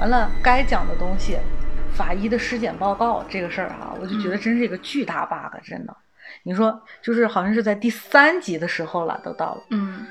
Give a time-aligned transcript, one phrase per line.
[0.00, 0.02] 啊。
[0.02, 1.36] 完了，该讲的东西，
[1.94, 5.94] 法医的尸检报告这个事儿哈，我就觉得真是一个巨大 bug，真的。
[6.42, 10.06] 你说，就是好像是在第三集的时候了，都到了，嗯，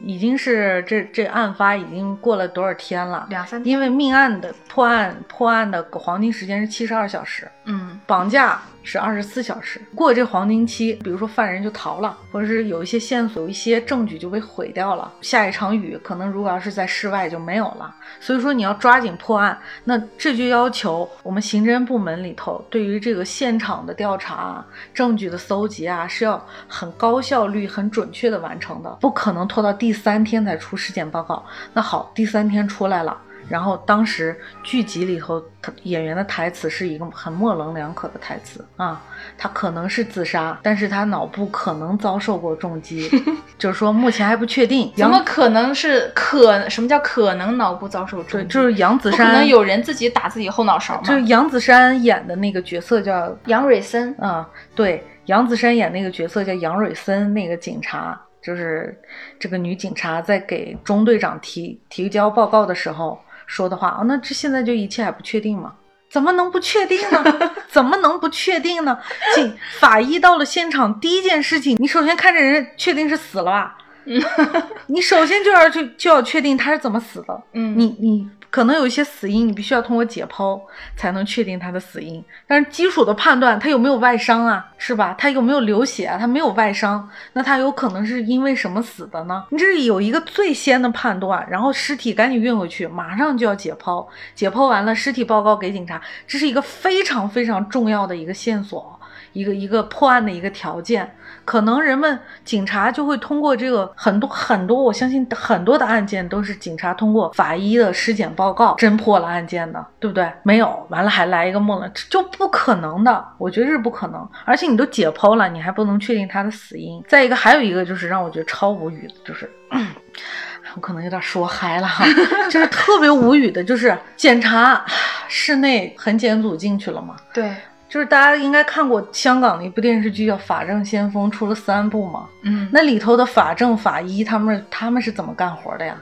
[0.00, 3.26] 已经是这这案发已经过了多少天了？
[3.28, 3.72] 两三天。
[3.72, 9.80] 因为命案的破案破案的黄金时间是七十二小时，嗯，绑架是二十四小时。
[9.94, 15.10] 过这黄金期，比如说犯人就逃了，或者是有一些线索、有一些证据就被毁掉了。
[15.22, 17.94] 下一场雨，可能如果要是在室外就没有了。
[18.20, 31.42] 所以说你要抓紧破案，那这就要求我们刑侦部门里头对于这个现场的调查、证据的搜集啊，是要很高效率、很准确的完成的，不可能拖到第三天才出尸检报告。
[31.72, 33.18] 那好，第三天出来了。
[33.48, 35.42] 然后当时剧集里头
[35.82, 39.02] 演员的台词是一个很模棱两可的台词啊，
[39.36, 43.10] 他可能是自杀，但是他脑部可能遭受过重击，
[43.58, 44.92] 就是说目前还不确定。
[44.96, 46.68] 怎么可能是可？
[46.68, 48.46] 什么叫可能脑部遭受重击？
[48.48, 51.02] 就是杨子姗，可能有人自己打自己后脑勺吗？
[51.04, 58.98] 就是杨子姗演的那个角色叫杨蕊森啊，对，杨子姗演那个角色叫杨蕊森，那个警察就是
[59.38, 63.18] 这个女警察在给中队长提提交报告的时候。
[63.54, 65.74] 说的话啊，那这现在就一切还不确定吗？
[66.10, 67.22] 怎么能不确定呢？
[67.70, 68.98] 怎么能不确定呢？
[69.36, 73.78] 警法医到了现场，第一件事情，你首先看这人确定是死了吧？
[74.88, 77.42] 你首先就要去就要确定他是怎么死的。
[77.52, 78.28] 嗯，你你。
[78.50, 80.60] 可能有一些死因，你必须要通过解剖
[80.94, 82.24] 才能确定他的死因。
[82.46, 84.64] 但是基础的判断，他有没有外伤啊？
[84.78, 85.12] 是吧？
[85.18, 86.16] 他有没有流血啊？
[86.16, 89.44] 他没有外伤，那他有可能是因为什么死的呢？
[89.50, 98.93] 你这是有一个最先的判断，然后尸体赶紧运回去，马上就要解剖，解剖完了尸体报告给警察，这是一个非常非常重要的一个线索，
[99.34, 101.14] 一个一个破案的一个条件。
[101.44, 110.26] 可能人们警察就会通过这个很多很多，我相信很多的案件都是警察通过法医的尸检报告侦破了案件的，对不对？
[110.42, 114.26] 没有，完了还来一个梦了，就不可能的，我觉得是不可能。
[114.46, 117.04] 而且你都解剖了，你还不能确定他的死因。
[117.06, 119.50] 再一个，还有一个就是让我觉得超无语的，就是
[120.76, 122.06] 我可能有点说嗨了哈，
[122.48, 124.82] 就是特别无语的，就是检查
[125.28, 127.16] 室内痕检组进去了嘛？
[127.34, 127.54] 对。
[127.94, 132.26] 就是大家应该看过香港的一部电视剧叫《法证先锋》，出了三部嘛。
[132.42, 135.96] 嗯，那里头的法证法医他们他们是怎么干活的呀？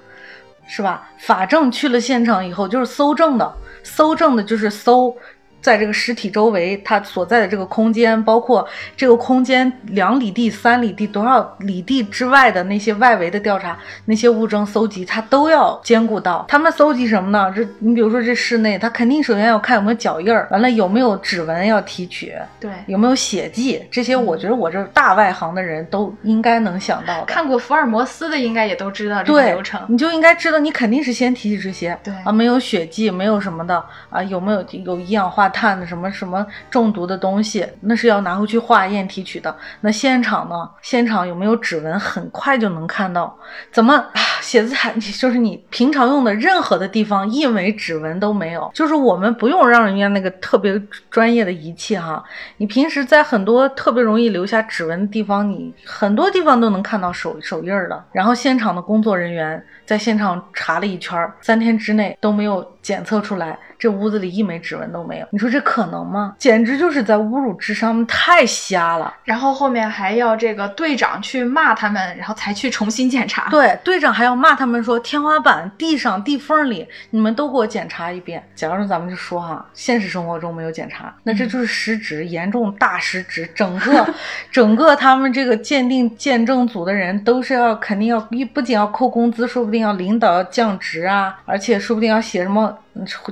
[0.67, 1.07] 是吧？
[1.19, 3.53] 法证去了现场以后就是搜证的，
[3.83, 5.15] 搜证的就是搜。
[5.63, 16.45] 在这个尸体周围，它所在的这个空间，包括这个空间两里地、三里地、多少里地之外的那些外围的调查，那些物证搜集，它都要兼顾到。
[16.49, 17.53] 他们搜集什么呢？
[17.55, 27.27] 这你比如说这室内，他肯定首先要看有没有脚印儿，完了有没有指纹要提取，对，有没有血迹，这些我觉得我这大外行的人都应该能想到的。
[27.27, 33.81] 看过福尔摩斯的应该也都知道这个流程，你就应该知道，你肯定是先提取这些，对啊，没有血迹，没有什么的
[34.11, 35.52] 啊，有没有有一氧化。
[35.53, 39.55] 碳的什么什么中毒的东西，那是要拿回去化验提取的。
[39.83, 40.69] 那现场呢？
[40.81, 42.01] 现场有没有指纹？
[42.01, 43.39] 很快就能看到。
[43.71, 44.05] 怎么
[44.41, 48.71] 写字台就是你平常用的任何的地方，一枚指纹都没有。
[48.75, 50.81] 就是我们不用让人家那个特别
[51.11, 52.23] 专业的仪器哈，
[52.57, 58.05] 你平时在很多特别容易留下指纹的地方，你很多地方都能看到手手印的。
[58.13, 63.57] 然后现场的工作人员在现场查了一圈，三天之内都没有检测出来。
[63.79, 66.37] 这屋子里一枚指纹都没有，你说这可能吗？
[66.39, 69.13] 简直就是在侮辱智商，太瞎了。
[69.25, 73.49] 然后后面还要这个队长去骂他们，然后才去重新检查。
[73.51, 78.41] 对，队长还要骂他们说，天花板、地上、地缝里，你们都给我检查一遍。
[78.55, 83.51] 假如说咱们就说哈，现实生活中没有检查，那这就是失职，严重大失职。
[83.53, 84.15] 整个
[84.53, 92.72] 整个他们这个鉴定鉴证组的人都是要肯定要一不仅要扣工资，说不定要领导要降职啊，而且说不定要写什么。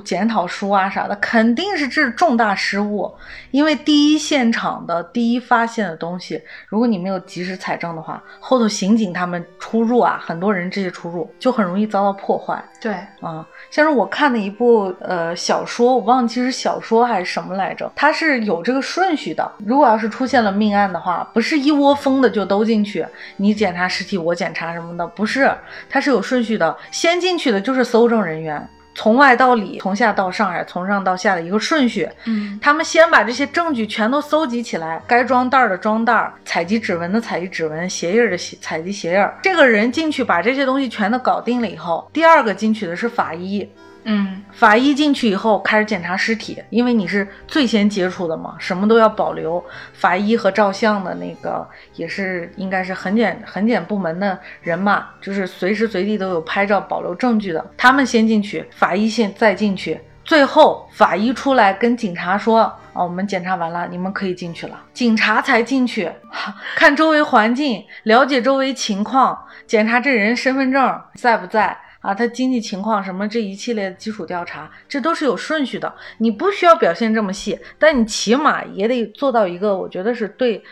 [0.03, 3.11] 检讨书啊啥的，肯定是这是重大失误，
[3.51, 12.63] 因为第一现场的第一发现的东西，如果你没有及时采证的话，后头刑警他们出入啊，很多人这些出入就很容易遭到破坏。
[12.81, 19.49] 对，啊，像是我看的一部呃小说，我忘记是小说还是什么来着，它是有这个顺序的。
[19.65, 23.05] 如果要是出现了命案的话，不是一窝蜂的就都进去，
[23.37, 25.53] 你检查尸体，我检查什么的，不是，
[25.87, 28.67] 它是有顺序的，先进去的就是搜证人员。
[28.93, 32.09] 从外到里，从下到上，还是从上到下的一个顺序。
[32.25, 39.27] 嗯，他们先把这些证据全都搜集起来，该装袋的装袋，采集指纹的采集指纹，鞋印的采集鞋印。
[39.41, 43.67] 这个人进去把这些东西全都搞定了以后，第二个进去的是法医。
[44.03, 49.63] 嗯法医进去以后开始检查尸体，因为你是最先接触的嘛，什么都要保留。
[49.93, 57.65] 法医和照相的那个也是应该是痕检痕检部门的人嘛，就是随时随地都有拍照保留证据的。
[57.77, 62.61] 他们先进去，法医先再进去，最后法医出来跟警察说
[62.93, 66.11] ：“啊，我们检查完了，你们可以进去了。”警察才进去，
[66.75, 69.37] 看周围环境，了解周围情况，
[69.67, 71.77] 检查这人身份证在不在。
[72.01, 75.95] 啊，他经济情况什么这一系列的基础调查，这都是有顺序的。
[76.17, 80.63] 你不需要表现这么细，但你起码也得做到一个，我觉得是对。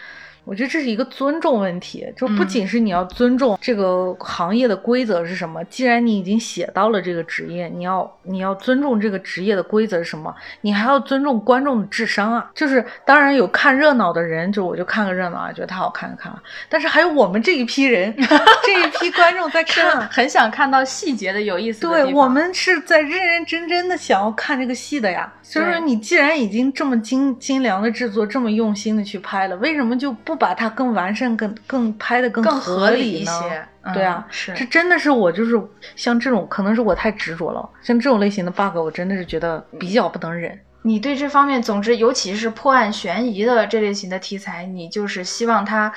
[0.49, 12.49] 我觉得这是一个尊重问题，就不仅是你要尊重这个行业的规则是什么，既然你已经写到了这个职业，你要你要尊重这个职业的规则是什么，你还要尊重观众的智商啊。
[12.55, 16.41] 就是当然有看热闹的人，就我就看个热闹啊，觉得太好看就看了。
[16.67, 18.11] 但是还有我们这一批人，
[18.65, 25.31] 这一批观众在看，很想看到细节的有意思的对我们是在认认真真的想要看这个戏的呀。
[25.43, 33.67] 所以说你既然已经这么精精良的制作，这么用心的去拍了，为什么就不把它更完善、更更拍的更合理一些？
[33.93, 35.59] 对啊，是这真的是我就是
[35.95, 37.69] 像这种，可能是我太执着了。
[37.81, 40.59] 像这种类型的 bug，我真的是觉得比较不能忍。
[40.81, 45.91] 你对这方面，总之尤其是破案悬疑的这类型的题材，你就是希望它。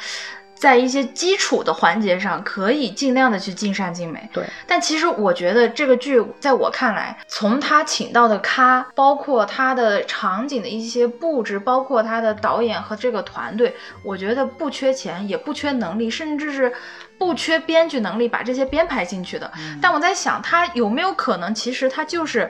[0.62, 4.30] 在一些基础的环节上，可以尽量的去尽善尽美。
[4.32, 13.74] 对，但其实我觉得这个剧，在我看来，从他请到的咖，包括他的场景的一些布置，包括他的导演和这个团队，
[14.04, 16.72] 我觉得不缺钱，也不缺能力，甚至是
[17.18, 19.50] 不缺编剧能力把这些编排进去的。
[19.80, 22.48] 但我在想，他有没有可能，其实他就是。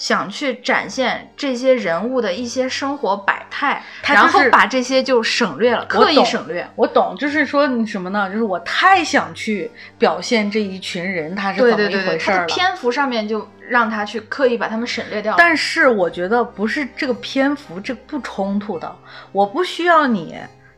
[0.00, 6.66] 想去展现这些人物的一些生活百态，然后把这些就省略了，刻意省略。
[6.74, 8.30] 我懂，就是说你什么呢？
[8.30, 12.46] 就是我太想去表现这一群人他是怎么一回事了。
[12.46, 15.34] 篇幅上面就让他去刻意把他们省略掉。
[15.36, 18.90] 但是我觉得不是这个篇幅，这不冲突的。
[19.32, 20.34] 我不需要你，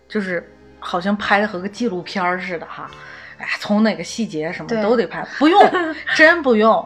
[0.09, 2.91] 就是好像拍的和个纪录片似的哈。
[3.39, 5.63] 哎，从哪个细节什么都得拍，不用，
[6.17, 6.85] 真不用。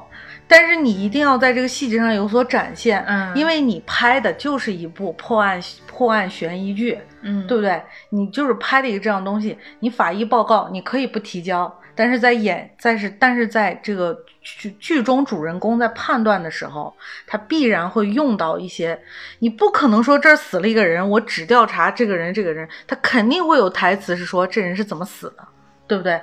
[0.49, 7.83] 但是你一定要在这个细节上有所展现，嗯，因为你拍的就是一部破案破案悬疑剧，嗯，对不对？
[8.11, 16.95] 你就是拍的一个这样东西，你法医报告你可以不提交，但是在演在是但是在这个剧剧中主人公在判断的时候，
[17.27, 18.97] 他必然会用到一些，
[19.41, 25.49] 你不可能说这儿死了一个人，我只调查这个人这个人，他肯定会有台词是说这人是怎么死的，
[25.89, 26.21] 对不对？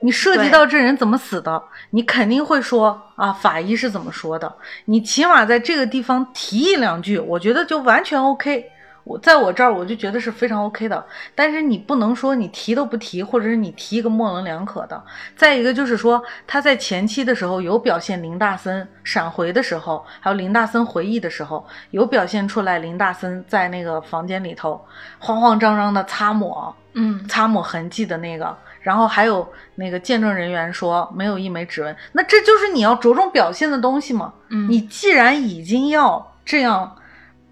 [0.00, 4.54] 你涉及到这人怎么死的，你肯定会说啊，法医是怎么说的？
[4.86, 8.72] 你起码在这个地方提一两句，我觉得就完全 OK。
[9.04, 11.06] 我在我这儿，我就觉得是非常 OK 的。
[11.32, 15.00] 但是你不能说你提都不提，或者是你提一个模棱两可的。
[15.36, 24.84] 再一个就是说，他在前期的时候有表现林大森闪回的时候，还有林大森回忆的时候，有表现出来林大森在那个房间里头
[25.20, 28.56] 慌慌张张的擦抹，嗯，擦抹痕迹的那个。
[28.86, 29.44] 然后还有
[29.74, 34.32] 那个见证人员说没有一枚指纹，那这就是你要着重表现的东西吗？
[34.50, 36.96] 嗯，你既然已经要这样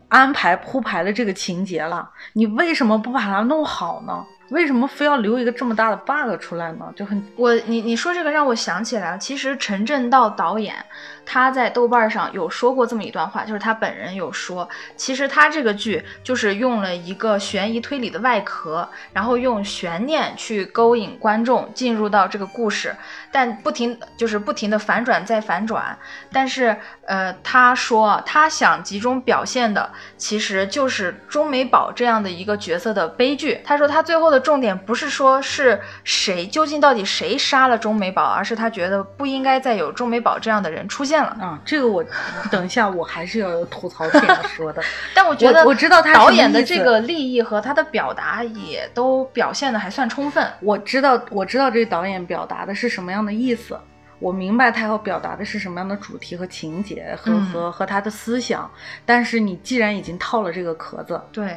[0.06, 4.25] 安排铺排的这个情节了，你为什么不把它弄好呢？
[4.50, 6.84] 为什么非要留一个这么大的 bug 出来呢？
[6.94, 10.76] 就很我你你说这个让我想起来了，其实陈正道导演
[11.26, 22.94] 他在豆瓣上有说过这么一段话，就是他本人有说，其实他这个剧就是用了一个悬疑推理的外壳，然后用悬念去勾引观众进入到这个故事，
[23.32, 25.98] 但不停就是不停的反转再反转，
[26.31, 26.76] 但是
[27.06, 34.44] 呃他说他想集中表现的其实就是钟美宝这样的一个角色的悲剧，他说他最后的。
[34.44, 41.60] 重点不是说是谁究竟到底谁杀了钟美宝，而是他觉得不应该再有钟美宝这样的人出现了啊。
[41.64, 42.04] 这个我
[42.50, 44.82] 等一下我还是要有吐槽点要说的。
[45.14, 50.46] 但我觉得我知道他导演的这个利益和他的表达也都表现的还算充分。
[50.60, 53.78] 我知道我知道这个导演表达的是什么样的意思，
[54.18, 58.70] 我明白他要表达的是什么样的主题和情节和和和他的思想。
[59.04, 61.56] 但是你既然已经套了这个壳子，对。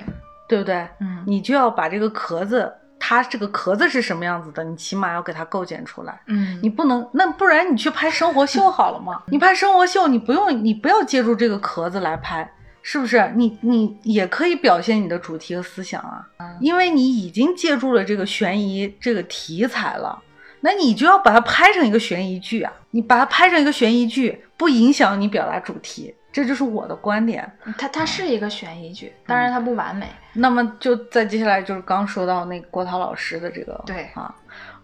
[0.50, 0.88] 对不对？
[1.02, 6.20] 嗯，你就要把这个壳子，它这个壳子是什么样子的，你起码要给它构建出来。
[6.28, 9.24] 嗯，你不能，那不然你去拍生活秀 好了嘛？
[9.28, 12.52] 你拍生活秀，你不用，你不要借助这个壳子来拍，
[12.82, 13.32] 是不是？
[13.36, 16.26] 你你也可以表现你的主题和思想啊，
[16.60, 20.22] 因为你已经借助了这个悬疑这个题材了，
[20.62, 22.74] 那你就要把它拍成一个悬疑剧啊！
[22.92, 26.14] 你把它拍成一个悬疑剧，不影响你表达主题。
[26.38, 30.08] 这就是我的观点，它它是一个悬疑剧，当然它不完美。
[30.34, 34.32] 那么就再接下来就是刚说到那个郭涛老师的这个，对啊，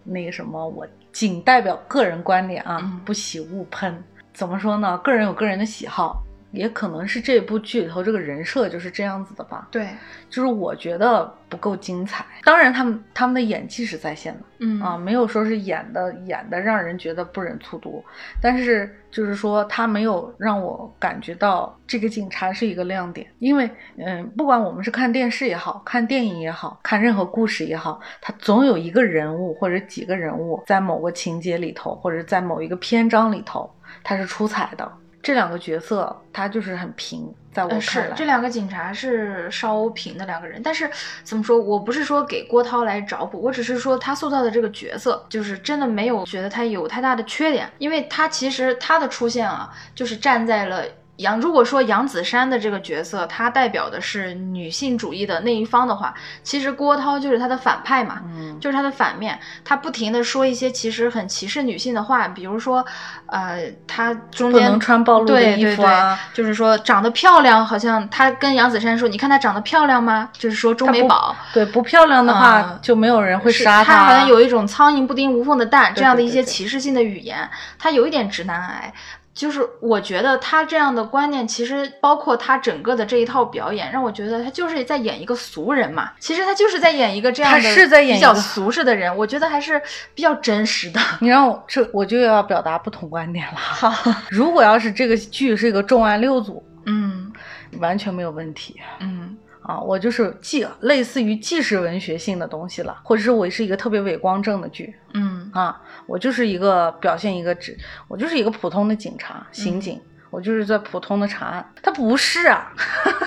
[0.02, 4.02] 那个什么，我仅代表个人观点啊，不喜勿喷。
[4.32, 4.98] 怎么说呢？
[4.98, 9.68] 个人有个人的喜好，也可能是这部剧里头这个人设就是这样子的吧。
[9.70, 9.88] 对，
[10.30, 12.24] 就是我觉得不够精彩。
[12.44, 14.40] 当然，他们他们的演技是在线的。
[14.60, 18.02] 嗯啊，没有说是演的演的让人觉得不忍卒读，
[18.40, 23.68] 但是就是说他没有让我感觉到这个警察是一个亮点，因为
[23.98, 33.68] 嗯，不管我们是看电视也好看电影也好看任何故事也好，他总有一个人物或者几个人物在某个情节里头，或者在某一个篇章里头，
[34.02, 34.90] 他是出彩的。
[35.24, 40.88] 这两个角色他就是很平，在我看来，是来，这两个警察是稍平的两个人，但是
[41.24, 50.84] 怎么说，我不是说给郭涛来找补，我只是说他塑造的这个角色，就是真的没有觉得他有太大的缺点，因为他其实他的出现啊，就是站在了。
[51.16, 62.84] 杨，如果说杨子姗的这个角色，她代表的是女性主义的那一方的话，其实郭涛就是她的反派嘛，嗯，就是她的反面，她不停的说一些其实很歧视女性的话，比如说，
[63.26, 70.28] 呃，她中间不能穿暴露的衣服啊，对，就是说长得漂亮，好像她跟杨子姗说，你看她长得漂亮吗？
[70.32, 78.92] 就是说钟美宝对不漂亮的话、啊就没有人会是杀她，好像有一种苍蝇不叮无缝的蛋这样的一些歧视性的语言，她有一点直男癌。
[79.34, 86.12] 就是我觉得他这样的观念，其实包括他整个的这一套表演，让我觉得他就是在演一个俗人嘛。
[86.20, 89.82] 其实他就是在演一个这样的他是在演比较俗世的人，我觉得还是
[90.14, 91.00] 比较真实的。
[91.18, 93.56] 你让我这我就要表达不同观点了。
[93.56, 93.92] 好，
[94.30, 97.32] 如果要是这个剧是一个重案六组，嗯
[97.80, 99.80] 完全没有问题嗯啊。
[99.80, 107.76] 我就是纪类似于纪实文学性的东西了，或者是我是一个特别伪光正的剧嗯啊，我就是一个表现一个只，
[108.08, 110.00] 我就是一个普通的警察刑警。
[110.30, 112.72] 我就是在普通的查案，他不是啊，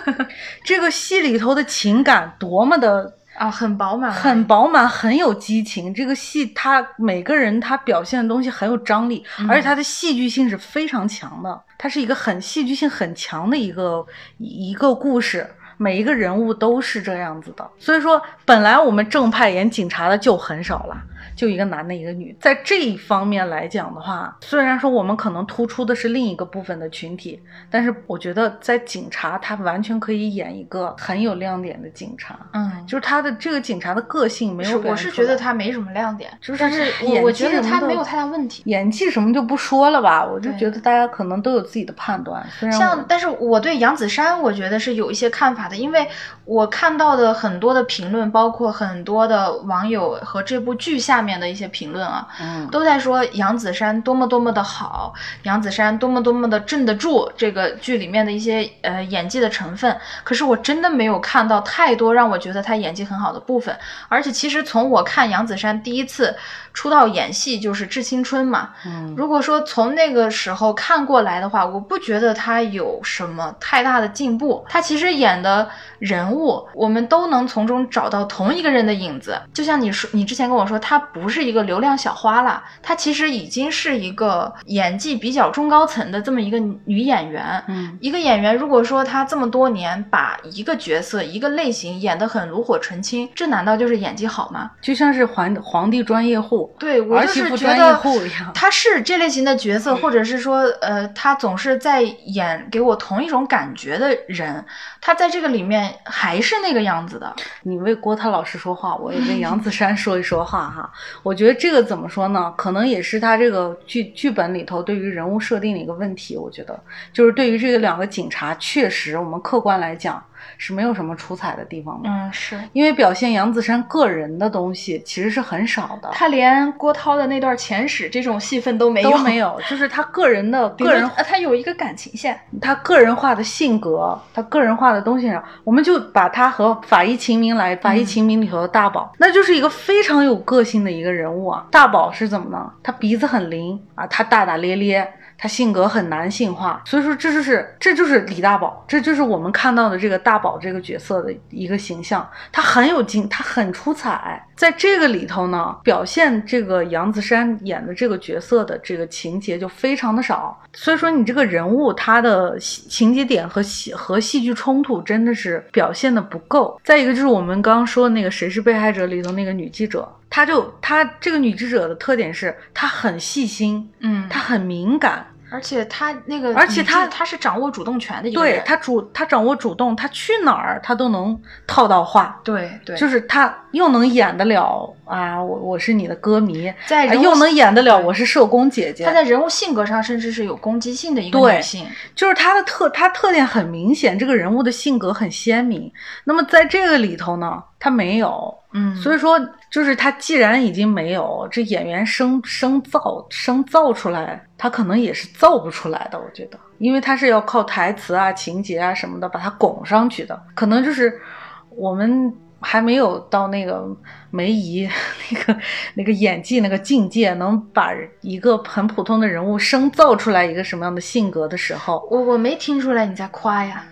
[0.66, 5.94] 这个戏里头的情感多么的啊，很饱满，很饱满，很有激情。
[5.94, 11.62] 这个戏，他每个人他表现的东西很有张力，嗯而且他的戏剧性是非常强的。
[11.78, 14.06] 它是一个很戏剧性很强的一个
[14.38, 17.66] 一一个故事，每一个人物都是这样子的。
[17.80, 21.02] 所以说，本来我们正派演警察的就很少了。
[21.38, 27.40] 就一个男的，一个女，在这一方面来讲的话，虽然说我们可能突出的是另一个部分的群体，
[27.70, 32.36] 但是我觉得在警察，他完全可以演一个很有亮点的警察。
[32.54, 38.64] 嗯，就是他的这个警察的个性没有我是觉得他没什么亮点，就是但是我我觉得他没有太大问题。
[38.66, 42.44] 演技什么就不说了吧，我就觉得大家可能都有自己的判断。
[42.60, 46.08] 虽然像，但是我对杨子姗，我觉得是有一些看法的，因为
[46.46, 55.12] 我看到的很多的评论，包括很多的网友和这部剧下面的一些评论啊，嗯，都在说杨子姗多么多么的好，
[55.44, 59.98] 杨子姗多么多么的镇得住这个剧里面的一些呃演技的成分。
[60.24, 63.76] 可是我真的没有看到太多让我觉得她演技很好的部分。
[64.08, 66.38] 而且其实从我看杨子姗第一次
[66.74, 74.64] 出道演戏就是《致青春》嘛，嗯如果说从那个时候看过来的话，我不觉得她有什么太大的进步。
[74.70, 75.68] 她其实演的
[75.98, 79.42] 人物，我们都能从中找到同一个人的影子。
[79.54, 87.64] 就像你说，你之前跟我说，她不是一个流量小花了，她其实已经是一个演技比较中高层的这么一个女演员。
[87.68, 94.72] 嗯一个演员如果说她这么多年把一个角色、一个类型演得很炉火纯青，这难道就是演技好吗？
[94.82, 98.52] 就像是皇皇帝专业户、对我就是觉得户一样。
[98.54, 104.64] 他是这类型的角色，或者是说，呃，她总是在演给我同一种感觉的人，
[105.00, 107.36] 她在这个里面还是那个样子的。
[107.64, 110.92] 你为郭涛老师说话，我也为杨子姗说一说话哈。
[111.24, 112.54] 我觉得这个怎么说呢？
[112.58, 116.38] 可能也是他这个剧剧本里头对于人物设定的一个问题。
[116.38, 116.80] 我觉得
[117.12, 120.24] 就是对于这个两个警察，确实我们客观来讲
[120.58, 122.10] 是没有什么出彩的地方的。
[122.10, 132.40] 嗯，是因为表现杨子姗个人的东西其实是很少的，他连郭涛的那段前史这种戏份都没有，都没有，就是他个人的 个人呃，他有一个感情线。
[132.62, 141.66] 他个人化的性格，他个人化的东西上，我们就把他和《法医秦明》来，《法医秦明》里头的大宝，那就是一个非常有个性的一个人物啊。
[141.72, 142.72] 大宝是怎么呢？
[142.82, 145.14] 他鼻子很灵啊，他大大咧咧。
[145.38, 152.28] 他性格很男性化，所以说这就是这就是李大宝，这就是我们看到的这个大宝这个角色的一个形象。
[152.52, 160.60] 他很有精，他很出彩，在这个里头呢，表现这个杨子姗演的这个角色的这个情节就非常的少。
[160.74, 166.80] 所以说你这个人物他的情节点和戏和戏剧冲突真的是表现的不够。
[166.84, 175.28] 再一个就是我们刚刚说的那个《谁是被害者》里头那个女记者，她就她这个女记者的特点是她很细心，嗯，她很敏感。
[175.50, 195.90] 而且她那个，而且她她是掌握主动权的一个人，对她主她掌握主动，她去哪儿她都能套到话，对对，就是她又能演得了啊，我我是你的歌迷，在又能演得了我是社工姐姐，她在人物性格上甚至是有攻击性的一个女性，就是她的特她特点很明显，这个人物的性格很鲜明。
[196.26, 204.42] 那么在这个里头呢，她没有，嗯，所以说就是他既然已经没有，这演员生生造生造出来。
[204.60, 210.42] 他可能也是造不出来的，我觉得，因为他是要靠台词啊、情节啊什么的把它拱上去的。
[210.56, 211.22] 可能就是
[211.70, 213.86] 我们还没有到那个
[214.32, 214.90] 梅姨
[215.30, 215.60] 那个
[215.94, 223.84] 那个演技那个境界，能把一个很普通的人物生造出来一个什么样的性格的时候，我我没听出来你在夸呀。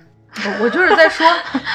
[0.44, 1.25] 我我就是在说，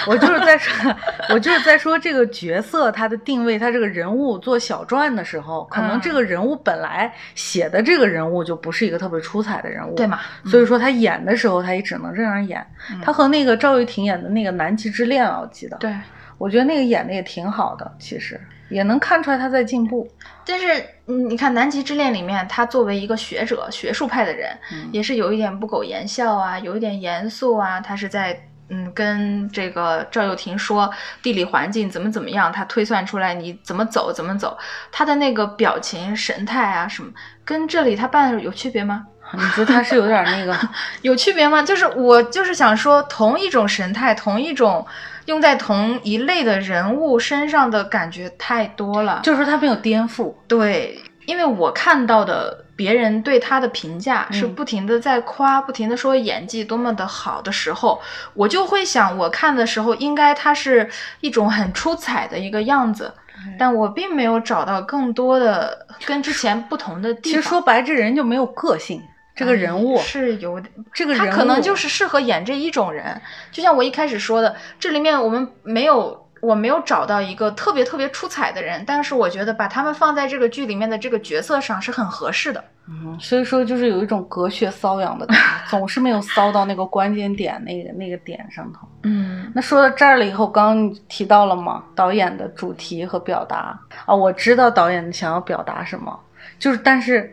[0.07, 0.95] 我就是在说，
[1.31, 10.21] 我就是在说这个角色他的定位，他这个人物做小传的时候，可能这个人物本来写的这个人物就不是一个特别出彩的人物，对嘛？
[10.45, 12.65] 所以说他演的时候，他也只能这样演。
[13.03, 15.93] 他和那个赵又廷演的那个《南极之恋》啊，我记得，对，
[16.37, 18.39] 我觉得那个演的也挺好的，其实
[18.69, 20.07] 也能看出来他在进步。
[20.45, 24.57] 但是，你看《南极之恋》里面，他作为一个学者、学术派的人，
[24.93, 28.39] 也是有一点不苟言笑啊，有一点严肃啊，他是在。
[28.71, 30.89] 嗯，跟这个赵又廷说
[31.23, 34.57] 地理环境怎么怎么样，他推算出来你怎么走怎么走，
[34.93, 37.11] 他的那个表情神态啊什么，
[37.45, 39.07] 跟这里他扮的有区别吗？
[39.35, 40.57] 你说他是有点那个
[41.03, 41.63] 有区别吗？
[41.63, 44.87] 就是我就是想说，同一种神态，同一种
[45.27, 50.35] 用在同一类的人物身上的感觉太多了，就是他没有颠覆。
[50.49, 52.65] 对，因为我看到的。
[52.81, 58.01] 别人对他的评价是不停的在夸，不停的说演技多么的好的时候，
[58.33, 60.89] 我就会想，我看的时候应该他是
[61.21, 63.13] 一种很出彩的一个样子，
[63.59, 67.23] 但我并没有找到更多的跟之前不同的地方。
[67.25, 69.03] 其实说白，这人就没有个性，
[69.37, 70.59] 这个人物是有
[70.95, 73.21] 这个人他可能就是适合演这一种人。
[73.53, 76.20] 就像我一开始说的，这里面我们没有。
[76.41, 82.65] 我没有找到一个特别特别出彩的人，但是我觉得把他们放在这个剧里面的这个角色上是很合适的。
[82.89, 88.89] 嗯，所以说就是有一种隔靴搔痒的感觉， 总是没有搔到那个关键点，那个那个点上头。
[89.05, 91.85] 嗯，那说到这儿了以后，刚刚提到了吗？
[91.95, 96.19] 导演的主题和表达啊，我知道导演想要表达什么，
[96.59, 97.33] 就是但是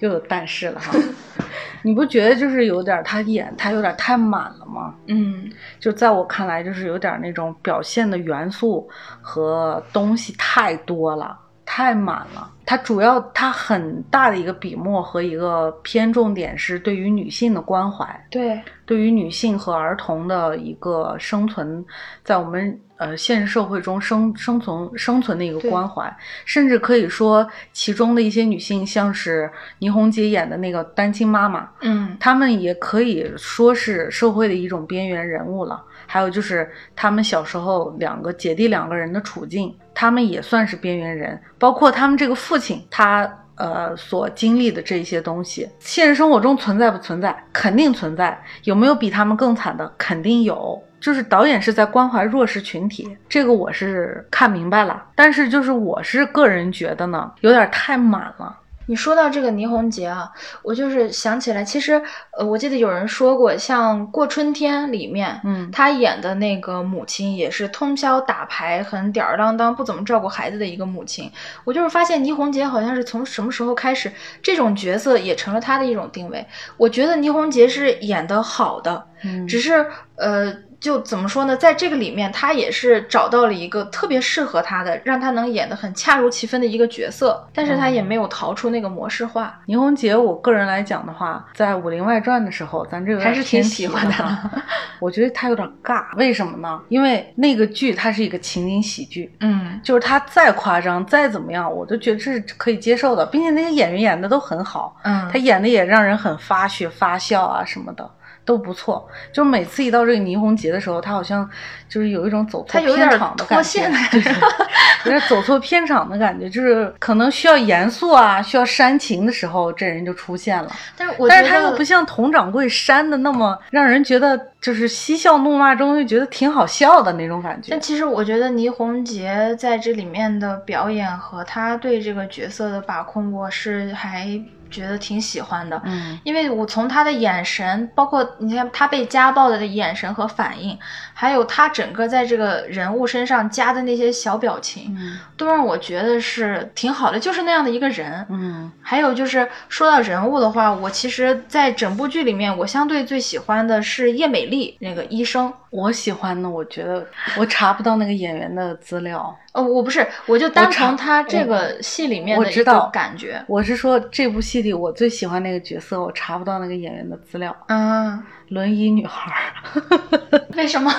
[0.00, 0.96] 又有但是了哈。
[1.82, 4.94] 你不觉得就是有点他演他有点太满了吗？
[5.06, 8.88] 嗯，就在我看来，就是有点那种表现的元素
[9.22, 12.50] 和东西太多了，太满了。
[12.64, 21.84] 它主要它很大的一个笔墨和一个偏重点是对于女性的关怀，对，对于女性和儿童的一个生存，
[22.24, 22.80] 在我们。
[22.98, 26.12] 呃，现实社会中生生存生存的一个关怀，
[26.44, 35.80] 甚至可以说其中的一些女性，像是倪虹洁演的那个单亲妈妈，嗯，她们也可以说是社会的一种边缘人物了。
[36.10, 41.38] 还有就是他们小时候两个姐弟两个人的处境，他们也算是边缘人。
[41.58, 47.36] 包括他们这个父亲，他呃所经历的这些东西，现实生活中存在不存在？
[47.52, 48.42] 肯定存在。
[48.64, 49.92] 有没有比他们更惨的？
[49.98, 50.82] 肯定有。
[50.98, 55.04] 就是导演是在关怀弱势群体，这个我是看明白了。
[55.14, 58.58] 但是就是我是个人觉得呢，有点太满了。
[58.88, 62.00] 你说到这个倪虹洁啊，我就是想起来，其实
[62.38, 71.30] 呃，我记得有人说过，像《过春天》里面，嗯，她演的那个母亲也是通宵打牌、很吊儿郎当、不怎么照顾孩子的一个母亲。
[71.64, 74.10] 我就是发现倪虹洁好像是从什么时候开始，
[74.42, 76.46] 这种角色也成了她的一种定位。
[76.78, 80.66] 我觉得倪虹洁是演的好的，嗯，只是呃。
[80.80, 89.60] 就怎么说呢，在这个里面，他也是找到了一个特别适合他的，让他能演得很恰如其分的一个角色，但是他也没有逃出那个模式化。
[89.66, 94.14] 倪虹洁，我个人来讲的话，在《武林外传》的时候，咱这个还是挺喜欢的。
[95.00, 96.80] 我觉得他有点尬，为什么呢？
[96.88, 108.08] 因为那个剧它是一个情景喜剧，嗯，就是他再夸张再怎么样，我都觉得这是可以接受的，并且那些演员演的都很好，嗯，他演的也让人很发血发笑啊什么的。
[108.48, 111.46] 都不错，就是每次一到这个倪虹洁的时候，他好像
[111.86, 113.82] 就是有一种走错片场的感觉，
[115.04, 120.72] 有点走错片场的感觉，就是可能需要严肃啊，需要煽情的时候，这人就出现了。
[120.96, 127.68] 但是，我但是他又不像佟掌柜煽的那么让人觉得就是嬉笑怒骂中又觉得挺好笑的那种感觉。
[127.70, 134.26] 但其实我觉得倪虹洁在这里面的表演和他对这个角色的把控，我是还
[134.70, 135.80] 觉得挺喜欢的。
[135.84, 140.78] 嗯因为我从他的眼神，包括你看他被家暴的眼神和反应，
[141.14, 148.26] 还有他整个在这个人物身上加的那些小表情，嗯都让我觉得是挺好的，就是那样的一个人。
[148.30, 155.52] 嗯还有就是说到人物的话，我其实，在整部剧里面，我相对最喜欢的是叶美丽那个医生。
[155.70, 159.36] 我喜欢的，我觉得我查不到那个演员的资料。
[159.52, 163.42] 呃，我不是，我就单我查从他这个戏里面的一我知道个感觉。
[163.46, 167.54] 我是说这部戏里我最喜欢那个角色，我查不到那个演员的资料。
[167.68, 170.90] 嗯，轮椅女孩儿， 为什么？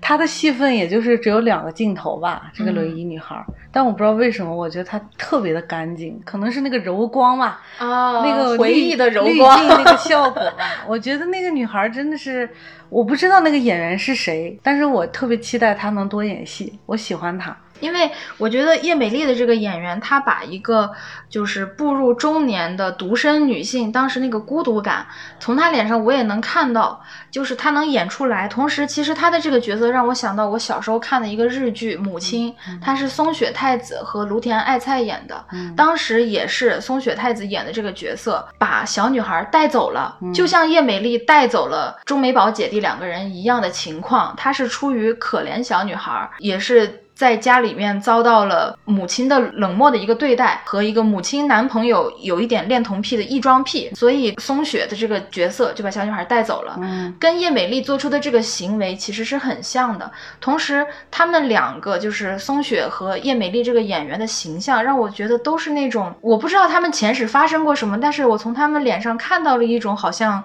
[0.00, 3.46] 她的戏份也就是只有两个镜头吧，这个轮椅女孩儿。
[3.72, 10.84] 但我不知道为什么，我觉得她特别的干净，可能是那个柔光吧，啊那个回忆的柔光，那个效果吧。
[10.86, 12.50] 我觉得那个女孩真的是，
[12.90, 17.56] 我不知道那个演员是谁，但是我特别期待她能多演戏，我喜欢她。
[17.80, 20.90] 因为我觉得叶美丽的这个演员，她把一个
[21.28, 25.06] 就是步入中年的独身女性当时那个孤独感，
[25.38, 28.48] 从她脸上我也能看到，就是她能演出来。
[28.48, 35.44] 同时，其实她的这个角色让我想到我小时候看的一个日剧《母亲》，她是松雪太子和芦田爱菜演的。
[35.52, 44.34] 嗯当时也是松雪太子演的这个角色，把小女孩带走了，嗯就像叶美丽带走了中美宝姐弟两个人一样的情况。
[44.36, 47.03] 她是出于可怜小女孩，也是。
[47.14, 56.76] 在家里面遭到了母亲的冷漠的一个对待，和一个母亲男朋友有一点恋童癖的异装癖，所以松雪的这个角色就把小女孩带走了。
[56.80, 60.10] 嗯跟叶美丽做出的这个行为其实是很像的。
[60.40, 70.42] 同时，他们两个就是松雪和叶美丽这个演员的形象，让我觉得都是那种我不知道他们前世发生过什么，但是我从他们脸上看到了一种好像。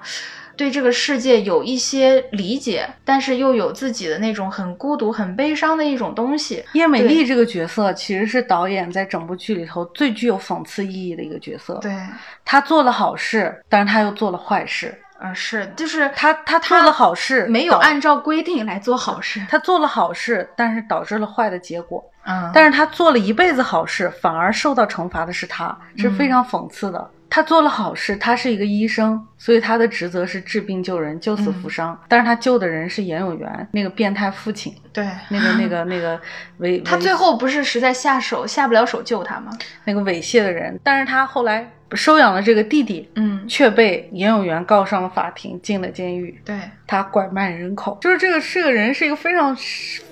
[0.60, 6.62] 对这个世界有一些理解，但是又有自己的那种很孤独、很悲伤的一种东西。
[6.74, 11.76] 叶美丽这个角色其实是导演在整部剧里头最具有讽刺意义的一个角色。
[11.76, 11.96] 对，
[12.44, 14.94] 她做了好事，但是她又做了坏事。
[15.22, 19.42] 嗯、是，就是她她做了好事，没有按照规定来做好事。
[19.50, 22.04] 她做了好事，但是导致了坏的结果。
[22.26, 27.10] 嗯，但是她做了一辈子好事，反而受到惩罚的是她，是非常讽刺的。
[27.30, 31.98] 她做了好事，他是一个医生，所以他的职责是治病救人、救死扶伤。
[32.08, 36.18] 但是他救的人是严永元那个变态父亲，对，那个那个那个
[36.60, 39.52] 猥猥他最后不是实在下手下不了手救他吗？
[39.86, 46.40] 那个猥亵的人，但是他后来收养了这个弟弟，嗯，却被严永元告上了法庭，进了监狱。
[46.44, 46.56] 对，
[46.88, 49.56] 他拐卖人口，就是这个这个人是一个非常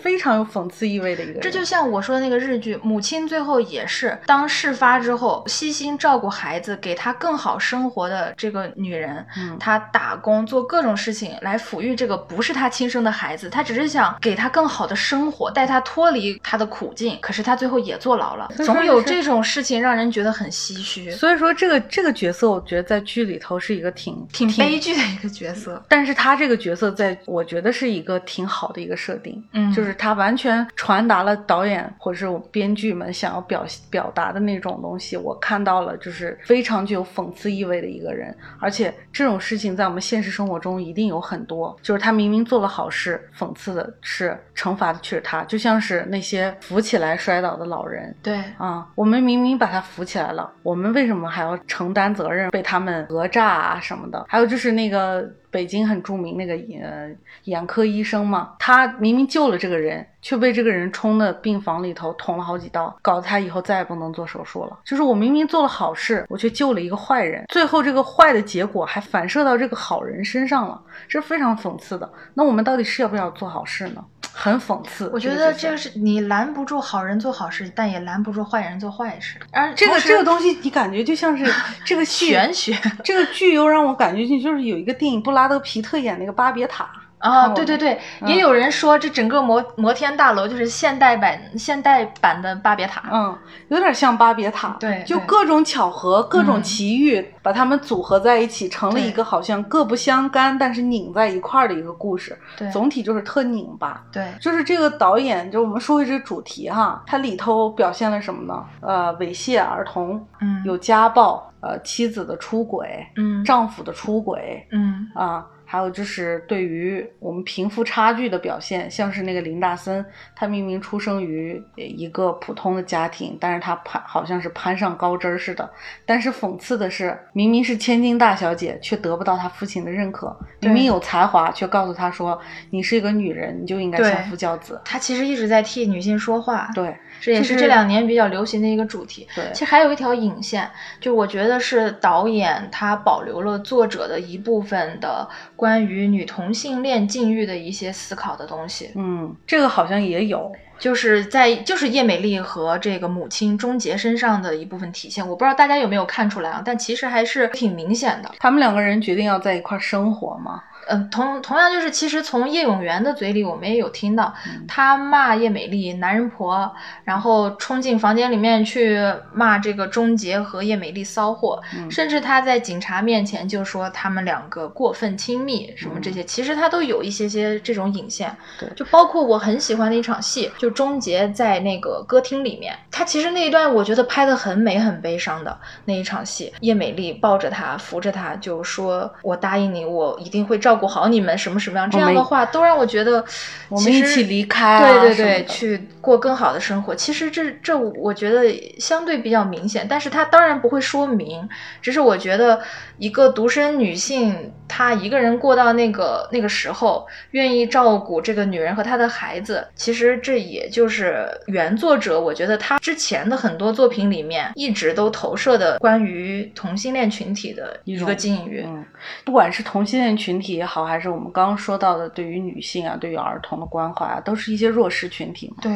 [0.08, 1.41] 非常有讽刺意味的一个人。
[1.41, 17.20] 这就像我说的那个日剧，母亲最后也是当事发之后，悉心照顾孩子，给他更好生活的这个女人，嗯她打工做各种事情来抚育这个不是她亲生的孩子，她只是想给他更好的生活，带他脱离他的苦境。
[17.22, 25.84] 可是她最后也坐牢了，总有这种事情让人觉得很唏嘘，所以说这个这个角色，我觉得在剧里头是一个挺挺悲剧的一个角色。
[25.89, 35.17] 但是他这个角色在，我觉得是一个挺好的一个设定，嗯就是他完全传达了导演或者是我编剧们想要表表达的那种东西。
[35.17, 54.25] 我看到了，就是非常具有讽刺意味的一个人，而且这种事情在我们现实生活中一定有很多，就是他明明做了好事，讽刺的是惩罚的却是他，就像是那些扶起来摔倒的老人，对，啊，我们明明把他扶起来了，我们为什么还要承担责任，被他们讹诈啊什么的？
[54.27, 55.27] 还有就是那个
[55.58, 57.10] 北京很著名那个呃
[57.46, 64.78] 眼科医生嘛，他明明救了这个人，却被这个人冲的病房里头捅了好几刀，搞得他以后再也不能做手术了。
[64.86, 72.08] 就是我明明做了好事，我却救了一个坏人，最后这个坏的结果还反射到这个好人身上了，这是非常讽刺的。
[72.36, 74.06] 那我们到底是要不要做好事呢？
[74.39, 75.10] 很讽刺。
[75.12, 79.39] 我觉得这这个个是你拦不住好人做好事，但也拦不住坏人做坏事。
[79.52, 81.52] 而这个这个东西，你感觉就像是
[81.84, 86.88] 这个戏玄学这个剧又让我感觉就就是有一个电影布拉德皮特演那个巴别塔
[87.19, 93.03] 啊，对对对，嗯也有人说这整个摩摩天大楼就是现代版现代版的巴别塔。
[93.12, 93.38] 嗯，
[93.69, 102.38] 有点像巴别塔，对对就各种巧合、各种嗯奇遇，把它们组合在一起，成了一个好像各不相干，但是拧在一块儿的一个故事。
[102.56, 104.03] 对总体就是特拧巴。
[104.12, 108.63] 对，就是这个导演，就我们说回这个主题哈，它里头表现了什么呢？
[108.82, 120.03] 呃，猥亵儿童，嗯有家暴，呃，妻子的出轨，嗯丈夫的出轨，嗯啊，还有就是对于我们贫富差距的表现，像是那个林大森，
[120.34, 125.69] 他明明出生于一个普通的家庭，但是他攀好像是攀上高枝儿似的。
[126.06, 130.30] 但是讽刺的是，明明是千金大小姐，却得不到他父亲的认可；
[130.62, 132.39] 明明有才华，却告诉他说
[132.71, 134.82] ：“你是一个女人，你就应该相夫教子。
[134.86, 139.27] 他其实一直在替女性说话，”对，这也就是是这两年比较流行的一个主题。
[139.36, 150.51] 对其实还有一条引线，就我觉得是导演他保留了作者的一部分的关于女同性恋境遇的一些思考的东西，嗯，这个好像也有。
[150.80, 155.27] 就是在就是叶美丽和这个母亲钟洁身上的一部分体现。
[155.27, 158.32] 我不知道大家有没有看出来啊，但其实还是挺明显的。
[158.38, 160.62] 他们两个人决定要在一块儿生活嘛？
[160.89, 164.34] 嗯，同同样就是，其实从叶永元的嘴里，我们也有听到
[164.67, 166.71] 他骂叶美丽男人婆，
[167.04, 168.97] 然后冲进房间里面去
[169.34, 178.36] 骂这个钟杰和叶美丽骚货，嗯甚至他在警察面前就说他们两个过分亲密，什么这些，其实他都有一些些这种引线。
[178.60, 193.24] 对就包括我很喜欢的一场戏，就钟杰在那个歌厅里面，他其实那一段我觉得拍的很美很悲伤的那一场戏，叶美丽抱着他扶着他就说：“我答应你，我一定会照顾好你们，什么什么样这样的话，都让我觉得
[193.70, 196.96] 我们一起离开啊对对对，去过更好的生活。
[196.96, 201.48] 其实这这我觉得相对比较明显，但是他当然不会说明，
[201.82, 202.62] 只是我觉得
[202.98, 218.63] 一个独身女性，她一个人过到那个那个时候，愿意照顾这个女人和她的孩子，其实这也就是原作者，我觉得他之前的很多作品里面一直都投射的关于同性恋群体的一个境遇。
[218.66, 218.84] 嗯，
[219.24, 225.71] 不管是同性恋群体也好，还是我们刚刚说到的对于女性啊、对于儿童的关怀啊，都是一些弱势群体嘛，对，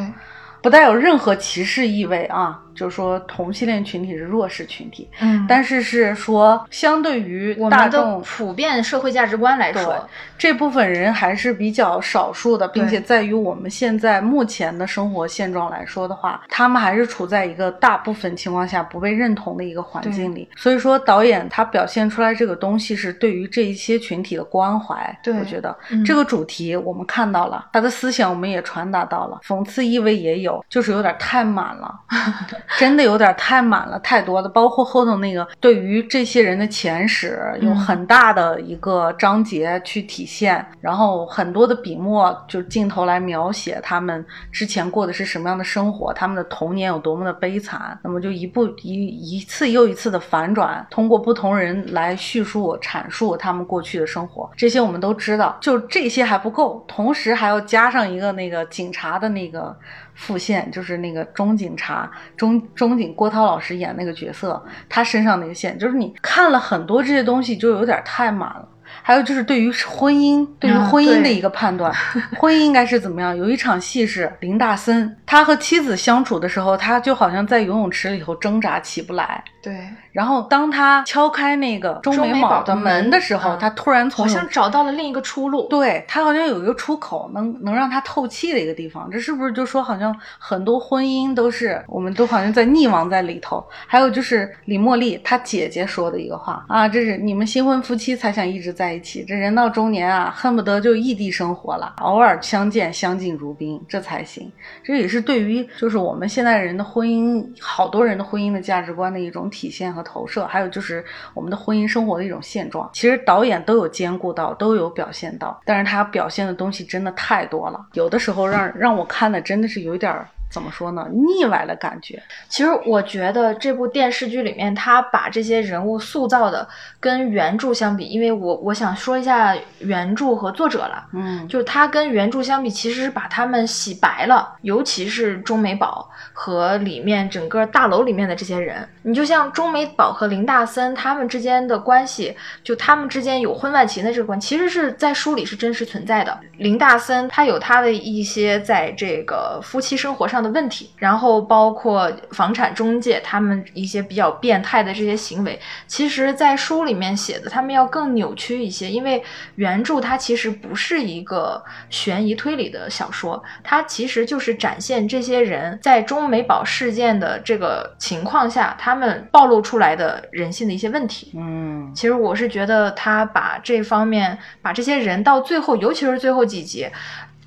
[0.62, 2.62] 不带有任何歧视意味啊。
[2.76, 10.08] 就是说同性恋群体是弱势群体，嗯但是是说相对于大众普遍社会价值观来说，
[10.38, 20.48] 这部分人还是比较少数的，并且在于我们现在目前的生活现状来说的话，他们还是处在一个大部分情况下不被认同的一个环境里。
[20.56, 25.20] 所以说，导演他表现出来这个东西是对于这一些群体的关怀。
[25.24, 32.00] 对我觉得、嗯这个主题我们看到了，他的思想我们也传达到了，讽刺意味也有，就是有点太满了，
[32.78, 37.82] 真的有点太满了，太多的，包括后头那个对于这些人的前史有嗯。
[37.82, 59.76] 很大的一个章节去体现，然后很多的笔墨就镜头来描写他们之前过的是什么样的生活，他们的童年有多么的悲惨，那么就一步一一次又一次的反转，通过不同人来叙述阐述他们过去的生活，这些我们都知道，就这些还不够，同时还要加上一个那个警察的那个。
[60.16, 68.68] 副线就是那个钟警察，钟钟警郭涛老师演那个角色，他身上那个线，就是你看了很多这些东西，就有点太满了。
[69.04, 71.92] 还有就是对于婚姻，对于婚姻的一个判断，
[72.38, 73.36] 婚姻应该是怎么样？
[73.36, 79.42] 有一场戏是林大森，他和妻子相处的时候，他就好像在游泳池里头挣扎起不来。
[79.62, 85.70] 对，然后当他敲开那个钟钟美美宝的门门的时候，嗯他突然从好像找到了另一个出路。
[85.70, 89.10] 对他好像有一个出口，能能让他透气的一个地方。
[89.10, 93.66] 这是不是就说好像很多婚姻都是我们都好像在溺亡在里头？
[93.88, 104.52] 还有就是李茉莉她姐姐说的一个话啊，这是你们新婚夫妻才想一直在一起，这人到中年啊，恨不得就异地生活了，偶尔相见相敬如宾，这才行。
[104.84, 110.46] 这也是对于就是我们现在人的婚姻，好多人的婚姻的价值观的一种体现和投射。
[110.48, 111.04] 还有就是
[111.34, 112.90] 我们的婚姻生活的一种现状。
[112.94, 122.22] 其实导演都有兼顾到，都有表现到，但是他表现的东西真的太多了，有的时候让让我看的真的是有点儿怎么说呢，腻歪的感觉。
[122.50, 126.68] 其实我觉得这部电视剧里面，他把这些人物塑造的
[127.00, 131.08] 跟原著相比，因为我我想说一下原著和作者了。
[131.14, 138.88] 嗯，就是他跟原著相比，其实是把他们洗白了，尤其是钟美宝和里面整个大楼里面的这些人。
[139.04, 146.38] 你就像钟美宝和林大森他们之间的关系，就他们之间有婚外情的这个关系，其实是在书里是真实存在的。
[146.58, 159.24] 林大森他有他的一些在这个夫妻生活上的问题，然后包括房产中介他们一些比较变态的这些行为，其实在书里面写的他们要更扭曲一些，因为
[159.56, 171.32] 原著它其实不是一个悬疑推理的小说，它其实就是展现这些人在中美宝事件的这个情况下，他们暴露出来的人性的一些问题。
[171.36, 176.88] 嗯，其实我是觉得他把这方面把这些人到最后，尤其是最后几集。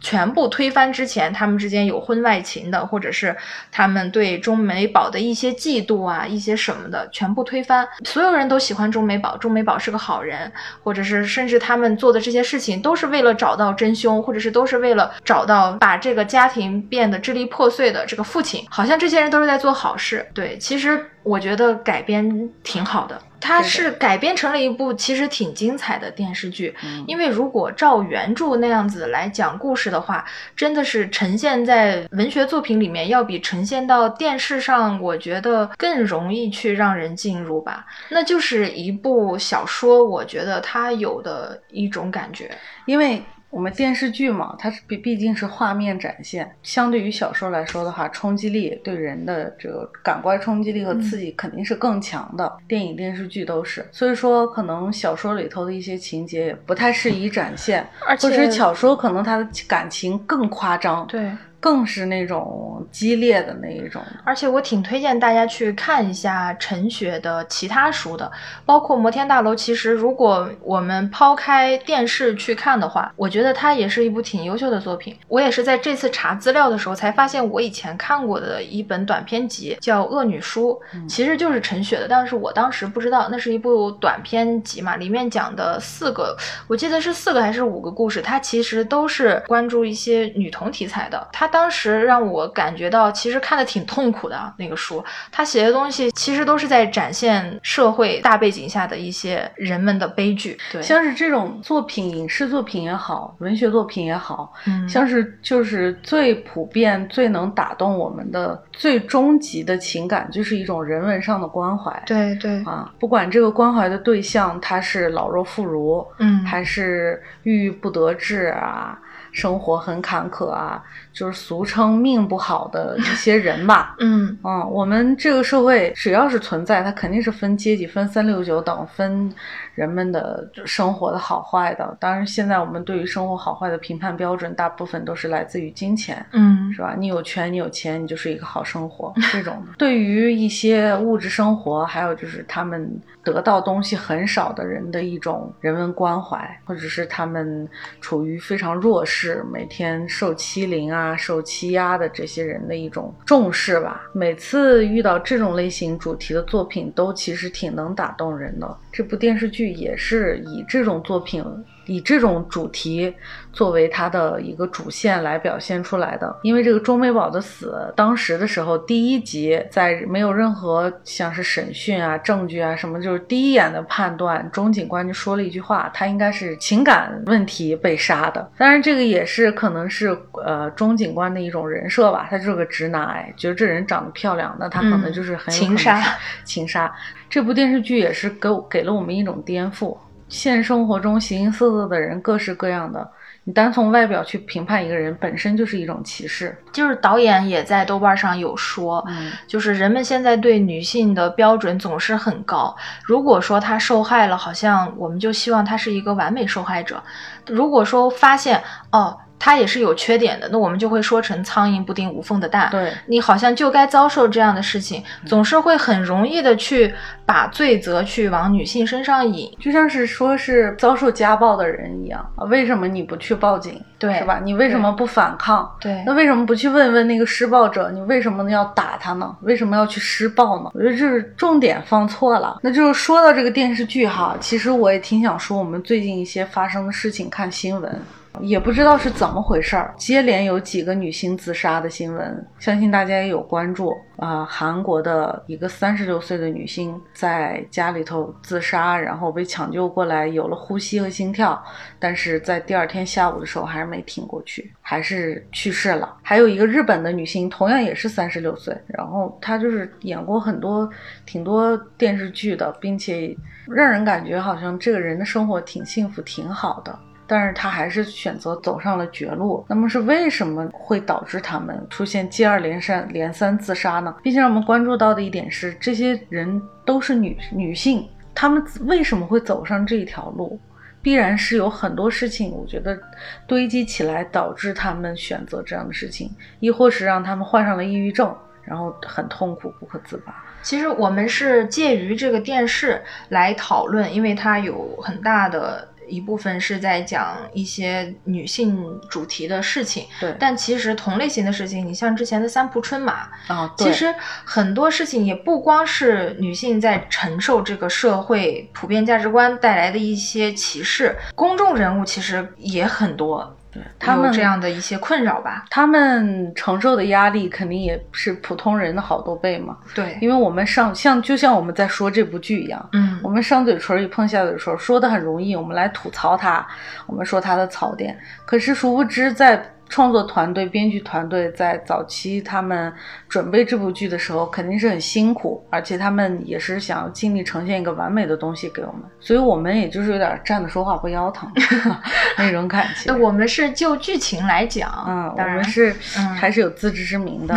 [0.05, 3.35] 全部推翻之前他们之间有婚外情的，或者是
[3.73, 7.89] 他们对钟美宝的一些嫉妒啊，一些什么的，全部推翻。
[8.05, 20.29] 所有人都喜欢钟美宝，钟美宝是个好人，或者是甚至他们做的这些事情都是为了找到真凶，或者是都是为了找到把这个家庭变得支离破碎的这个父亲，好像这些人都是在做好事。
[20.35, 23.21] 对，其实我觉得改编挺好的。
[23.41, 26.75] 它是改编成了一部其实挺精彩的电视剧，
[27.07, 30.25] 因为如果照原著那样子来讲故事的话，
[30.57, 37.85] 真的是呈现在文学作品里面，要比呈现到电视上，我觉得更容易去让人进入吧。
[38.09, 42.51] 那就是一部小说，我觉得它有的一种感觉，
[42.87, 43.23] 因为。
[43.55, 52.53] 我们电视剧嘛，它是毕毕竟是画面展现，相对于小说来说的话，冲击力对人的这个感官冲击力和刺激肯定是更强的。
[52.67, 61.07] 电影、电视剧都是，所以说可能小说里头的一些情节也不太适宜展现，而且小说可能它的感情更夸张。
[61.07, 61.31] 对。
[61.65, 68.31] 更是那种激烈的那一种，而且我挺推荐大家去看一下陈雪的其他书的，
[68.67, 69.53] 包括《摩天大楼》。
[69.57, 75.17] 其实，如果我们抛开电视去看的话，我觉得它也是一部挺优秀的作品。
[75.27, 86.37] 我也是在这次查资料的时候才发现，我以前看过的一本短篇集叫《恶女书》，其实就是陈雪的，但是我当时不知道那是一部短篇集嘛，里面讲的四个，
[86.69, 91.27] 我记得是四个还是五个故事，它其实都是关注一些女童题材的。
[91.33, 94.53] 它当时让我感觉到，其实看的挺痛苦的。
[94.59, 100.59] 那个书，他写的东西其实都是在展现社会大背景下的一些人们的悲剧。
[100.73, 112.03] 对，像是这种作品，影视作品也好，文学作品也好，嗯，像是就是最普遍、最能打动我们的、最终极的情感，就是一种人文上的关怀。
[112.05, 118.99] 对对啊，不管这个关怀的对象他是老弱妇孺，嗯，还是郁郁不得志啊。
[119.35, 120.81] 生活很坎坷啊，
[121.13, 123.97] 就是俗称命不好的一些人吧。
[124.01, 129.31] 嗯嗯，我们这个社会只要是存在，它肯定是分阶级、分三六九等、分
[129.75, 131.97] 人们的生活的好坏的。
[132.01, 136.25] 当然，现在我们对于生活好坏的评判标准，大部分都是来自于金钱。
[136.33, 136.95] 嗯，是吧？
[136.97, 139.73] 你有权，你有钱，你就是一个好生活 这种的。
[139.79, 142.91] 对于一些物质生活，还有就是他们
[143.23, 147.69] 得到东西很少的人的一种人文关怀，或者是他们
[148.01, 149.45] 处于非常弱势。
[149.53, 154.03] 每天受欺凌啊、受欺压的这些人的一种重视吧。
[154.13, 158.77] 每次遇到这种类型主题的作品，都其实挺能打动人的。
[158.93, 161.45] 这部电视剧也是以这种作品。
[161.87, 163.15] 以这种主题
[163.53, 178.51] 作为它的一个主线来表现出来的，因为这个钟美宝的死，当时的时候第一集在没有任何像是审讯啊、证据啊什么，就是第一眼的判断，钟警官就说了一句话，他应该是情感问题被杀的。
[178.57, 186.03] 当然，这个也是可能是呃钟警官的一种人设吧，他就是个直男癌，觉得这人长得漂亮，那他可能就是很有情杀。
[186.45, 186.91] 情杀。
[187.35, 189.97] 这部电视剧也是给给了我们一种颠覆。
[190.29, 193.11] 现实生活中形形色色的人，各式各样的。
[193.43, 196.57] 你单从外表去评判一个人，本身就是一种歧视。
[196.73, 199.05] 就是导演也在豆瓣上有说，
[199.49, 202.73] 就是人们现在对女性的标准总是很高。
[203.03, 207.03] 如果说她受害了，好像我们就希望她是一个完美受害者。
[207.49, 209.19] 如果说发现哦。
[209.39, 212.69] 他也是有缺点的，那我们就会说成苍蝇不叮无缝的蛋。
[212.71, 216.95] 对你好像就该遭受这样的事情，总是会很容易的去
[217.27, 222.45] 把罪责去往女性身上引，就像是说是遭受家暴的人一样啊。
[222.45, 223.81] 为什么你不去报警？
[223.99, 224.41] 对，是吧？
[224.43, 225.71] 你为什么不反抗？
[225.81, 227.91] 对，那为什么不去问问那个施暴者？
[227.91, 229.35] 你为什么要打他呢？
[229.41, 230.71] 为什么要去施暴呢？
[230.75, 232.59] 我觉得这是重点放错了。
[232.63, 238.03] 那就是说到这个电视剧哈，其实我也挺想说我们最近一些发生的事情，看新闻。
[238.41, 244.45] 也不知道是怎么回事儿，接连有几个女星自杀的新闻，相信大家也有关注啊。
[244.45, 251.63] 韩国的一个三十六岁的女星在家里头自杀，然后被抢救过来，有了呼吸和心跳，
[251.99, 256.17] 但是在第二天下午的时候还是没挺过去，还是去世了。
[256.23, 260.91] 还有一个日本的女星，同样也是三十六岁，然后她就是演过很多
[261.25, 263.35] 挺多电视剧的，并且
[263.69, 266.99] 让人感觉好像这个人的生活挺幸福、挺好的。
[267.27, 269.65] 但是他还是选择走上了绝路。
[269.69, 274.15] 那么是为什么会导致他们出现接二连三、连三自杀呢？
[274.23, 280.61] 并且让我们关注到的一点是，这些人都是女女性，她们为什么会走上这一条路？
[281.01, 282.99] 必然是有很多事情，我觉得
[283.47, 290.45] 堆积起来导致他们选择这样的事情，亦或是让他们患上了抑郁症，然后很痛苦不可自拔。
[290.63, 295.89] 其实我们是介于这个电视来讨论，因为它有很大的。
[296.09, 304.15] 一部分是在讲一些女性主题的事情，对，但其实同类型的事情，你像之前的三浦春马，啊，对其实
[304.45, 315.65] 很多事情也不光是女性在承受这个社会普遍价值观带来的一些歧视，公众人物其实也很多，对他们这样的一些困扰吧。
[315.69, 326.67] 他们承受的压力肯定也是普通人的好多倍嘛，对，因为我们上像就像我们在说这部剧一样，嗯我们上嘴唇一碰下嘴唇，说的很容易，我们来吐槽它，
[327.07, 329.71] 我们说它的槽点，可是殊不知在。
[329.89, 332.93] 创作团队、编剧团队在早期他们
[333.29, 341.49] 准备这部剧的时候，肯定是很辛苦，而且他们也是想要尽力呈现一个完美的东西给我们，所以我们也就是有点站着说话不腰疼
[342.39, 343.13] 那种感觉。
[343.13, 347.55] 那我们是就剧情来讲，嗯，我们是嗯还是有自知之明的，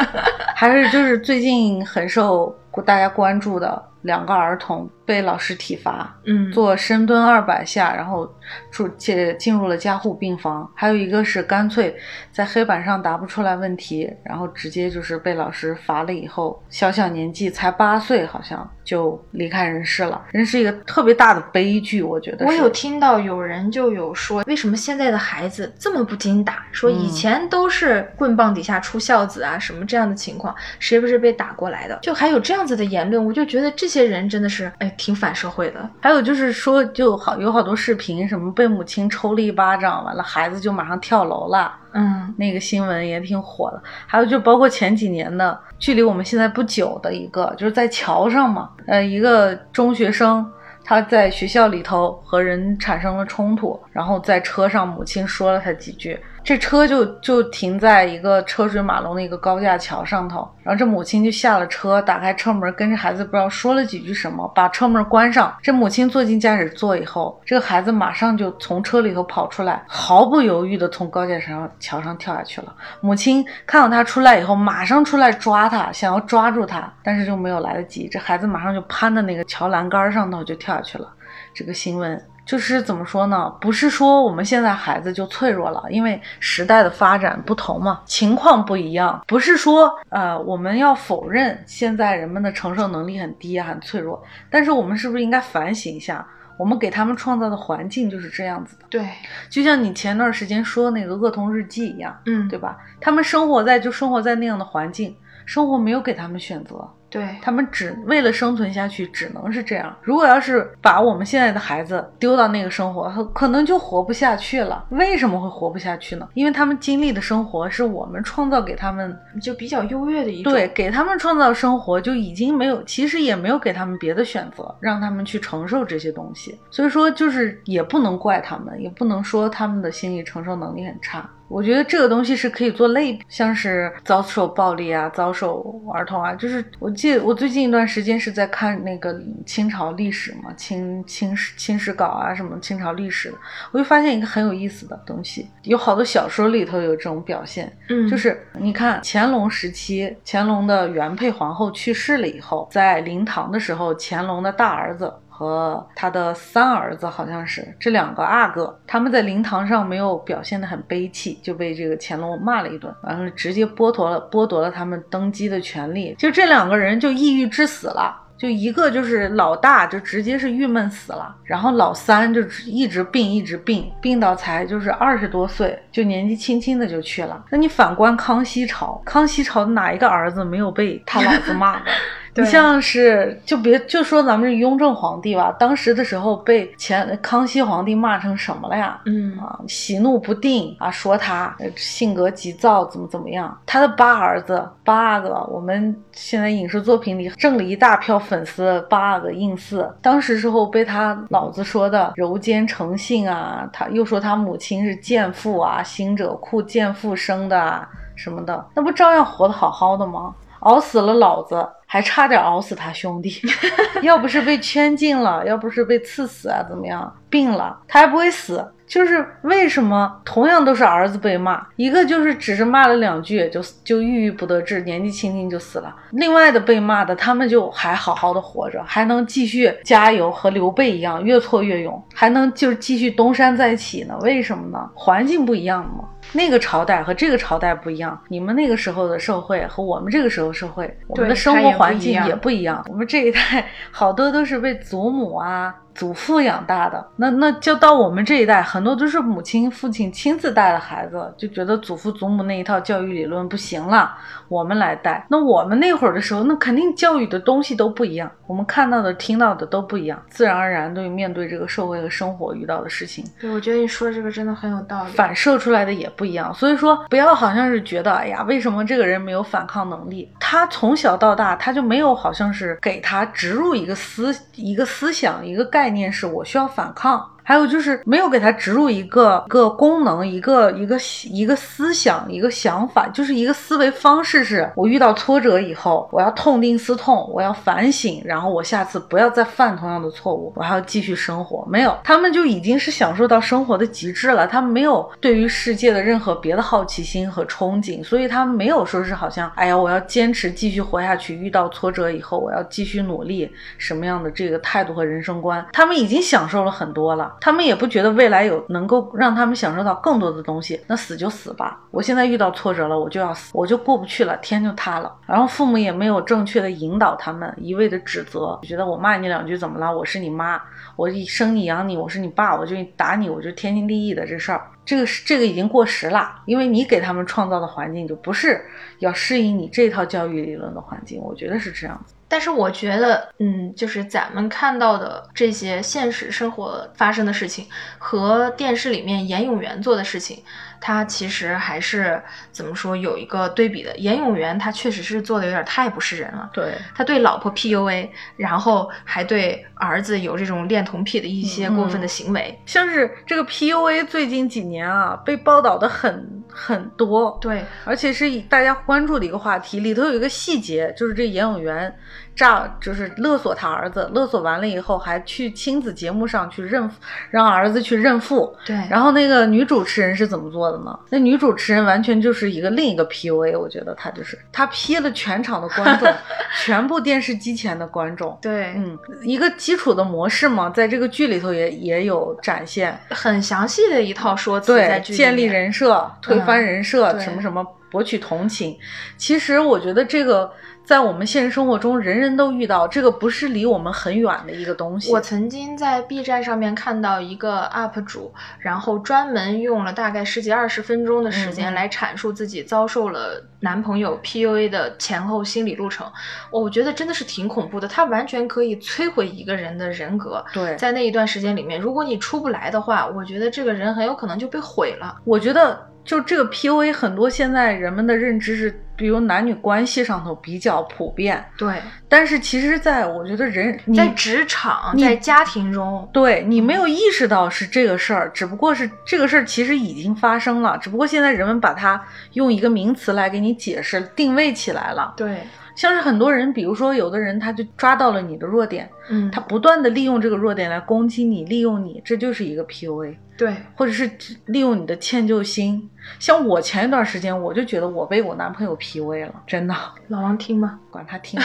[0.54, 2.54] 还是就是最近很受
[2.84, 8.32] 大家关注的两个儿童被老师体罚，嗯做深蹲二百下，然后
[8.70, 10.70] 住进进入了加护病房。
[10.74, 11.94] 还有一个是干脆
[12.32, 20.22] 在黑板上答不出来问题，然后直接就是被老师罚了以后，小小年纪才八岁，好像就离开人世了。
[20.30, 22.46] 人是一个特别大的悲剧，我觉得。
[22.46, 26.64] 我有听到有人就有说，为什么现在的孩子这么不经打？
[26.72, 31.98] 说以嗯前都是棍棒底下出孝子啊，什么这样的情况，谁不是被打过来的？
[32.00, 35.90] 就还有这样子的言论，我就觉得这些人真的是，哎，挺反社会的。
[36.00, 43.82] 还有就是说，就好有好多视频，什么被母亲抽了一巴掌，完了孩子就马上跳楼了，嗯那个新闻也挺火的。
[44.06, 50.48] 还有就包括前几年的，距离我们现在不久的一个，就是在桥上嘛，呃，一个中学生
[50.84, 65.54] 他在学校里头和人产生了冲突，然后在车上母亲说了他几句，这车就就停在一个车水马龙的一个高架桥上头，然后这母亲就下了车，打开车门，跟着孩子不知道说了几句什么，把车门关上。
[65.62, 72.74] 这母亲坐进驾驶座以后，这个孩子马上就从车里头跑出来，毫不犹豫的从高架上桥上跳下去了。
[73.00, 81.06] 母亲看到他出来以后，马上出来抓他，想要抓住他，但是就没有来得及，这孩子马上就攀到那个桥栏杆上头就跳下去了。
[81.54, 82.20] 这个新闻
[82.50, 83.48] 就是怎么说呢？
[83.60, 89.22] 不是说我们现在孩子就脆弱了，因为时代的发展不同嘛，情况不一样。
[89.24, 94.20] 不是说呃我们要否认现在人们的承受能力很低啊，很脆弱，
[94.50, 96.26] 但是我们是不是应该反省一下？
[96.58, 99.08] 我们给他们创造的环境就是这样子的，对，
[99.48, 102.76] 就像你前段时间说的那个《恶童日记》一样，嗯，对吧？
[103.00, 109.94] 他们生活在就生活在那样的环境，生活没有给他们选择，对，他们只为了生存下去，只能是这样。
[110.00, 114.86] 如果要是把我们现在的孩子丢到那个生活，他可能就活不下去了。
[114.90, 116.28] 为什么会活不下去呢？
[116.34, 120.52] 因为他们经历的生活是我们创造给他们，就比较优越的一种。
[120.52, 126.56] 对，给他们创造生活就已经没有，其实也没有给他们别的选择，让他们去承受这些东西。
[126.70, 131.28] 所以说，就是也不能怪他们，也不能说他们的心理承受能力很差。
[131.50, 143.38] 我觉得这个东西是可以做类比，像是遭受暴力啊、遭受儿童啊，就是我记得我最近一段时间是在看那个清朝历史嘛，清清史清史稿啊，什么清朝历史的，
[143.72, 155.12] 我就发现一个很有意思的东西，有好多小说里头有这种表现，嗯，就是你看乾隆时期，乾隆的原配皇后去世了以后，在灵堂的时候，乾隆的大儿子。
[155.40, 168.14] 和他的三儿子好像是这两个阿哥，他们在灵堂上没有表现得很悲戚，就被这个乾隆骂了一顿，完了直接剥夺了剥夺了他们登基的权利，就这两个人就抑郁致死了。
[168.36, 177.44] 就一个就是老大就直接是郁闷死了，然后老三就一直病一直病，病到才就是二十多岁，就年纪轻轻的就去了。
[177.50, 181.90] 那你反观康熙朝，康熙朝哪一个儿子没有被他老子骂的？
[182.32, 189.00] 对你像是就别就说咱们这雍正皇帝吧，当时的时候被前康熙皇帝骂成什么了呀？
[189.06, 193.56] 嗯啊，喜怒不定啊，说他呃性格急躁，怎么怎么样。
[193.66, 199.92] 他的八儿子八阿哥，我们现在影视作品里挣了一大票粉丝，八阿哥胤祀。
[200.00, 210.32] 当时时候被他老子说的柔奸成性啊，他又说他母亲是贱妇啊，行者库贱妇生的啊什么的，那不照样活得好好的吗？
[210.60, 213.42] 熬死了老子，还差点熬死他兄弟。
[214.00, 217.12] 要不是被圈禁了，要不是被刺死啊，怎么样？
[217.30, 218.72] 病了，他还不会死。
[218.86, 234.18] 就是为什么同样都是儿子被骂，一个就是只是骂了两句就就郁郁不得志，年纪轻轻就死了；另外的被骂的，他们就还好好的活着，还能继续加油，和刘备一样越挫越勇，还能就是继续东山再起呢？
[234.22, 234.90] 为什么呢？
[234.92, 236.02] 环境不一样嘛。
[236.32, 242.84] 那个朝代和这个朝代不一样，你们那个时候的社会和我们这个时候社会，我们的生活环境也不一样。
[242.88, 254.16] 我们这一代 好多都是被祖母啊、祖父养大的，那那就到我们这一代，很多都是母亲、父亲亲自带的孩子，就觉得祖父祖母那一套教育理论不行了，
[254.48, 255.24] 我们来带。
[255.28, 265.10] 那我们那会儿的时候，那肯定教育的东西都不一样，我们看到的、听到的都不一样，自然而然对面对这个社会和生活遇到的事情，对，我觉得你说这个真的很有道理。
[265.12, 266.52] 反射出来的也不一样。
[266.54, 270.30] 所以说，不要好像是觉得，哎呀，为什么这个人没有反抗能力？
[270.40, 277.26] 他从小到大，他就没有好像是给他植入一个思一个思想一个概概念，是我需要反抗。
[277.50, 284.44] 还有就是没有给他植入一个一个功能，一个一个一个思想，一个想法，就是一个思维方式。
[284.44, 291.66] 是我遇到挫折以后，我要痛定思痛，我要反省，然后我下次不要再犯同样的错误，我还要继续生活。
[291.68, 294.46] 没有，他们就已经是享受到生活的极致了。
[294.46, 301.34] 他们没有对于世界的任何别的好奇心和憧憬，所以他们没有说是好像，哎呀，我要坚持继续活下去。
[301.34, 307.38] 遇到挫折以后，我要继续努力，什么样的这个态度和人生观，他们已经享受了很多了。
[307.40, 311.80] 他们也不觉得未来有能够让他们享受到更多的东西，那死就死吧。
[311.90, 315.12] 我现在遇到挫折了，我就要死，我就过不去了，天就塌了。
[315.26, 319.96] 然后父母也没有正确的引导他们，一味的指责，觉得我骂你两句怎么了？
[319.96, 320.60] 我是你妈，
[320.96, 324.62] 我生你养你，我是你爸，我就打你，我就天经地义的这事儿。
[324.90, 328.60] 这个是这个已经过时了，因为你给他们创造的环境就不是
[328.98, 332.14] 要适应你这套教育理论的环境，我觉得是这样子。
[332.26, 337.66] 但是我觉得，嗯，就是咱们看到的这些现实生活发生的事情，
[337.98, 340.42] 和电视里面严永元做的事情，
[340.80, 342.20] 他其实还是
[342.50, 343.94] 怎么说有一个对比的。
[343.98, 361.94] 严永元他确实是做的有点太不是人了，对，他对老婆 PUA，然后还对儿子有这种恋童癖的一些过分的行为，像是这个 PUA 最近几年啊被报道的很很多，对，而且是以大家关注的一个话题，里头有一个细节，就是这严永元。
[362.40, 366.90] 诈就是勒索他儿子，勒索完了以后还去亲子节目上去认，
[367.28, 368.56] 让儿子去认父。
[368.64, 370.98] 对，然后那个女主持人是怎么做的呢？
[371.10, 376.10] 那女主持人完全就是一个另一个 PUA，我觉得她就是她 P 了全场的观众，
[376.64, 378.38] 全部电视机前的观众。
[378.40, 388.74] 对，嗯，一个基础的模式嘛，在这个剧里头也也有展现，很详细的一套说辞在剧里建立人设、推翻人设，什么什么博取同情。
[389.18, 390.50] 其实我觉得这个。
[390.84, 395.12] 在我们现实生活中，人人都遇到这个，不是离我们很远的一个东西。
[395.12, 406.04] 我曾经在 B 站上面看到一个 UP 主，然后专门用了大概十几二十分钟的时间来阐述自己遭受了男朋友 PUA 的前后心理路程。
[406.50, 410.44] 我觉得真的是挺恐怖的，他完全可以摧毁一个人的人格。
[410.52, 415.16] 对，在那一段时间里面，如果你出不来的话，我觉得这个人很有可能就被毁了。
[415.24, 415.89] 我觉得。
[416.04, 421.44] 就这个 PUA，很多现在人们的认知是，比如男女关系上头比较普遍。
[421.56, 435.14] 对，但是其实，在我觉得人在职场、在家庭中，对你没有意识到是这个事儿，只不过是这个事儿其实已经发生了，只不过现在人们把它用一个名词来给你解释、定位起来了。
[435.16, 435.38] 对。
[435.76, 444.08] 像是很多人，比如说有的人，他就抓到了你的弱点，嗯，他不断的利用这个弱点来攻击你，利用你，这就是一个 PUA，对，或者是
[444.46, 445.90] 利用你的歉疚心。
[446.18, 449.74] 像我前一段时间，我就觉得我被我男朋友 PUA 了，真的。
[450.08, 450.78] 老王听吗？
[450.90, 451.38] 管他听。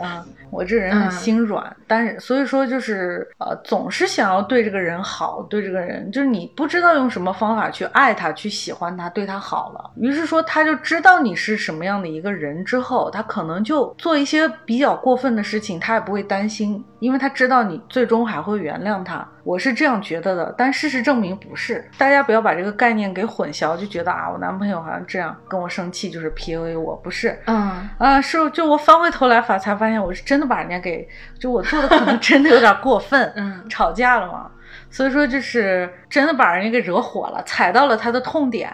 [0.00, 9.90] 啊， 我这人很心软，但是所以说就是呃，总是想要对这个人好，对这个人就是你不知道用什么方法去爱他，去喜欢他，对他好了。
[9.96, 19.26] 于是说他就知道你是什么样的一个人之后，他可能就做一些比较过分的事情，他也不会担心，因为他知道你最终还会原谅他。
[19.42, 21.88] 我是这样觉得的，但事实证明不是。
[21.98, 27.38] 大家不要把这个概念给混淆，就觉得啊，我男朋友好像这样跟我生气就是 PUA 我，不是。
[27.46, 31.06] 嗯啊，是就我翻回头来发才发现，我是真的把人家给，
[31.38, 33.32] 就我做的可能真的有点过分。
[33.36, 34.50] 嗯，吵架了嘛，
[34.90, 38.72] 所以说就是真的把人家给惹火了，踩到了他的痛点。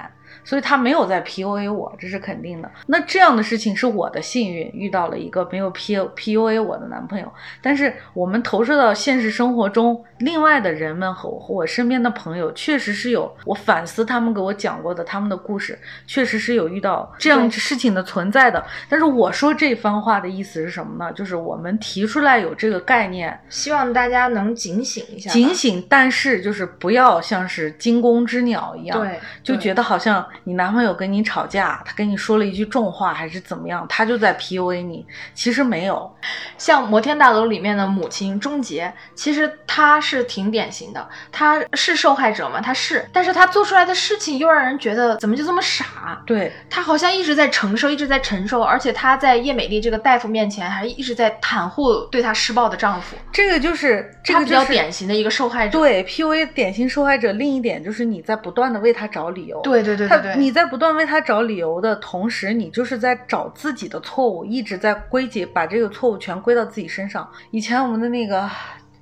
[0.51, 2.69] 所以他没有在 PUA 我，这是肯定的。
[2.87, 7.33] 那这样的事情是我的幸运，遇到了一个没有 P PUA 我的男朋友。
[7.63, 18.61] 但是我们投射到现实生活中，另外的人们和我身边的朋友，确实是有我反思他们给我讲过的他们的故事，确实是有遇到这样事情的存在的。
[18.89, 21.13] 但是我说这番话的意思是什么呢？
[21.13, 25.31] 就是我们提出来有这个概念，希望大家能警醒一下。
[25.31, 30.27] 警醒，但是就是不要像是惊弓之鸟一样，对，就觉得好像。
[30.45, 35.07] 呢，你男朋友跟你吵架，他跟你说了一句重话，还是怎么样，他就在 PUA 你。
[35.35, 36.15] 其实没有，
[36.59, 46.23] 像《摩天大楼》里面的母亲钟洁，其实她是挺典型的，她是受害者吗，她是，但是她做出来的事情又让人觉得怎么就这么傻？
[46.27, 55.79] 对她好像一直在承受，一直在承受，而且她在叶美丽这个大夫面前还一直在袒护对她施暴的丈夫，这个就是这个她比较典型的一个受害者。
[55.79, 57.31] 对 PUA 典型受害者。
[57.33, 59.61] 另一点就是你在不断的为他找理由。
[59.63, 67.29] 对对对对，你在不断为他找理由的同时，你就是在找自己的错误，一直在归结，把这个错误全归到自己身上。
[67.51, 68.49] 以前我们的那个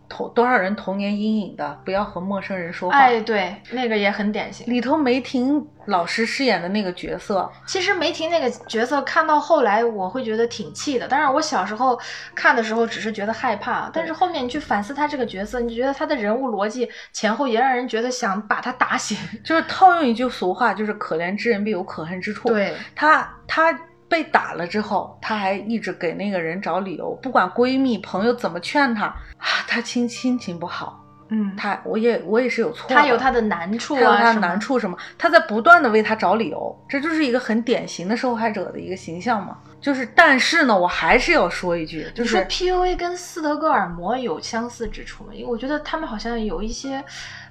[0.09, 2.97] 童多少人童年阴影的，不要和陌生人说话。
[2.97, 4.67] 哎，对，那个也很典型。
[4.73, 11.07] 里头梅婷老师饰演的那个角色，其实梅婷那个角色看到后来，我会觉得挺气的。
[11.07, 11.99] 当然，我小时候
[12.35, 19.17] 看的时候只是觉得害怕，但是后面你去反思他这个角色，你觉得他的人物逻辑前后也让人觉得想把他打醒。
[19.45, 22.49] 就是套用一句俗话，就是可怜之人必有可恨之处。
[22.49, 23.79] 对，她她
[24.09, 34.59] 被打了之后，她还一直给那个人找理由，不管闺蜜朋友怎么劝她，啊，她心心情不好，嗯，她我也我也是有错的，他有他的难处啊，她有她的难。
[34.59, 39.59] 处什么，她在不断的为他找理由，这就是一个很典型的受害者的一个形象嘛。
[39.81, 45.31] 就是，但是呢，我还是要说一句，就你说是 PUA 跟斯德哥尔摩有相似之处吗？
[45.33, 47.05] 因为我觉得他们好像有一些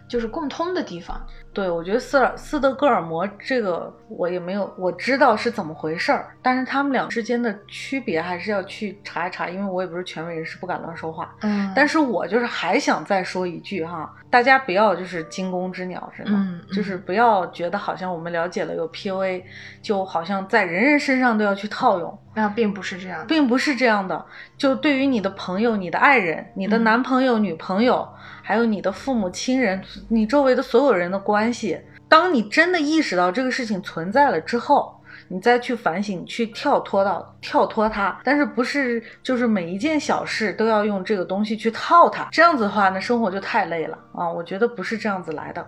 [0.10, 1.26] 就是共通的地方。
[1.54, 11.34] 对，我觉得斯尔斯德哥尔摩这个我也没有，我知道是怎么回事儿，但是他们俩之间的区别还是要去查一查，因为我也不是权威人士，不敢乱说话。
[11.42, 16.32] 嗯但是我就是还想再说一句哈，大家不要就是惊弓之鸟似的，
[16.76, 19.42] 就是不要觉得好像我们了解了有 PUA，
[19.82, 23.26] 就好像在人人身上都要去套用，那并不是这样。
[23.28, 24.24] 并不是这样的。
[24.58, 28.08] 就对于你的朋友、你的爱人、你的嗯男朋友、女朋友，
[28.42, 34.94] 还有你的父母亲人，你周围的所有人的关系，当你真的意识到这个事情存在了之后。
[35.30, 42.30] 你再去反省，去跳脱到跳脱它，但是不是就是每一件小事都要用这个东西去套它？
[42.32, 44.30] 这样子的话，那生活就太累了啊！
[44.30, 45.68] 我觉得不是这样子来的。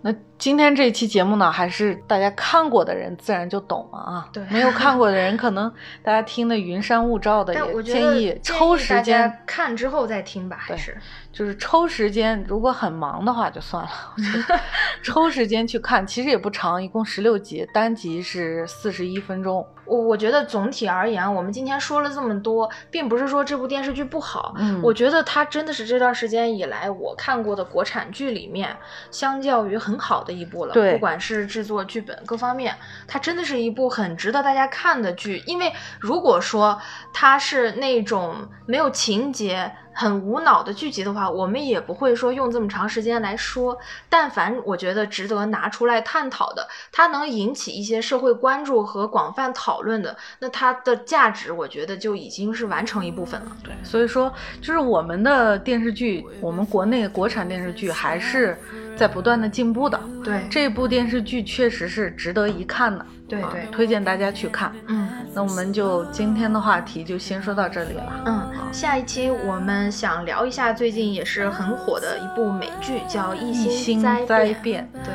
[0.00, 4.28] 那今天这一期节目呢，还是大家看过的人自然就懂了啊。
[4.32, 10.96] 对没有看过的人，可能大家听的云山雾罩的， 也建议抽时间看之后再听吧，还是
[11.32, 14.58] 就是抽时间，如果很忙的话就算了，我觉得
[15.04, 19.64] 抽时间去看，其实也不长，一共十六集，单集是四十一分钟。
[19.84, 28.76] 我我觉得总体而言，我们今天说了这么多，并不是说这部电视剧不好，嗯我觉得它真的是这段时间以来我看过的国产剧里面，
[29.10, 30.74] 相较于很好的一部了。
[30.74, 32.74] 对不管是制作、剧本各方面，
[33.06, 35.42] 它真的是一部很值得大家看的剧。
[35.46, 36.78] 因为如果说
[37.12, 43.76] 它是那种没有情节、很无脑的剧集的话，我们也不会说用这么长时间来说。
[44.08, 53.56] 但凡我觉得值得拿出来探讨的，它能引起一些社会关注和广泛讨论的，那它的价值，我觉得就已经是完成一部分了。
[53.64, 58.56] 对，所以说就是我们的电视剧，我们国内国产电视剧还是
[58.96, 60.00] 在不断的进步的。
[60.22, 63.04] 对这部电视剧确实是值得一看的，
[63.36, 64.72] 啊对对推荐大家去看。
[64.86, 68.22] 嗯那我们就今天的话题就先说到这里了。
[68.24, 74.88] 嗯，下一期我们想聊一下最近也是很火的一部美剧，叫《异一星心灾灾变》。
[75.04, 75.12] 对，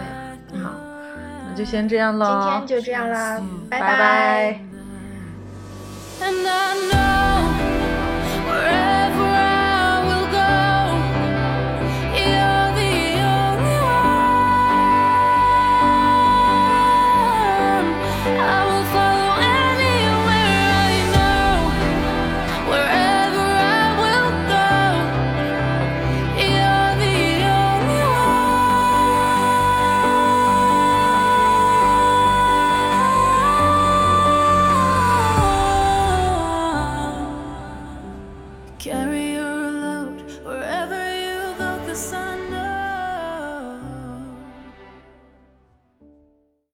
[0.53, 0.69] 嗯好，
[1.49, 2.41] 那就先这样喽。
[2.43, 4.59] 今天就这样啦，拜拜拜
[6.21, 7.32] And I know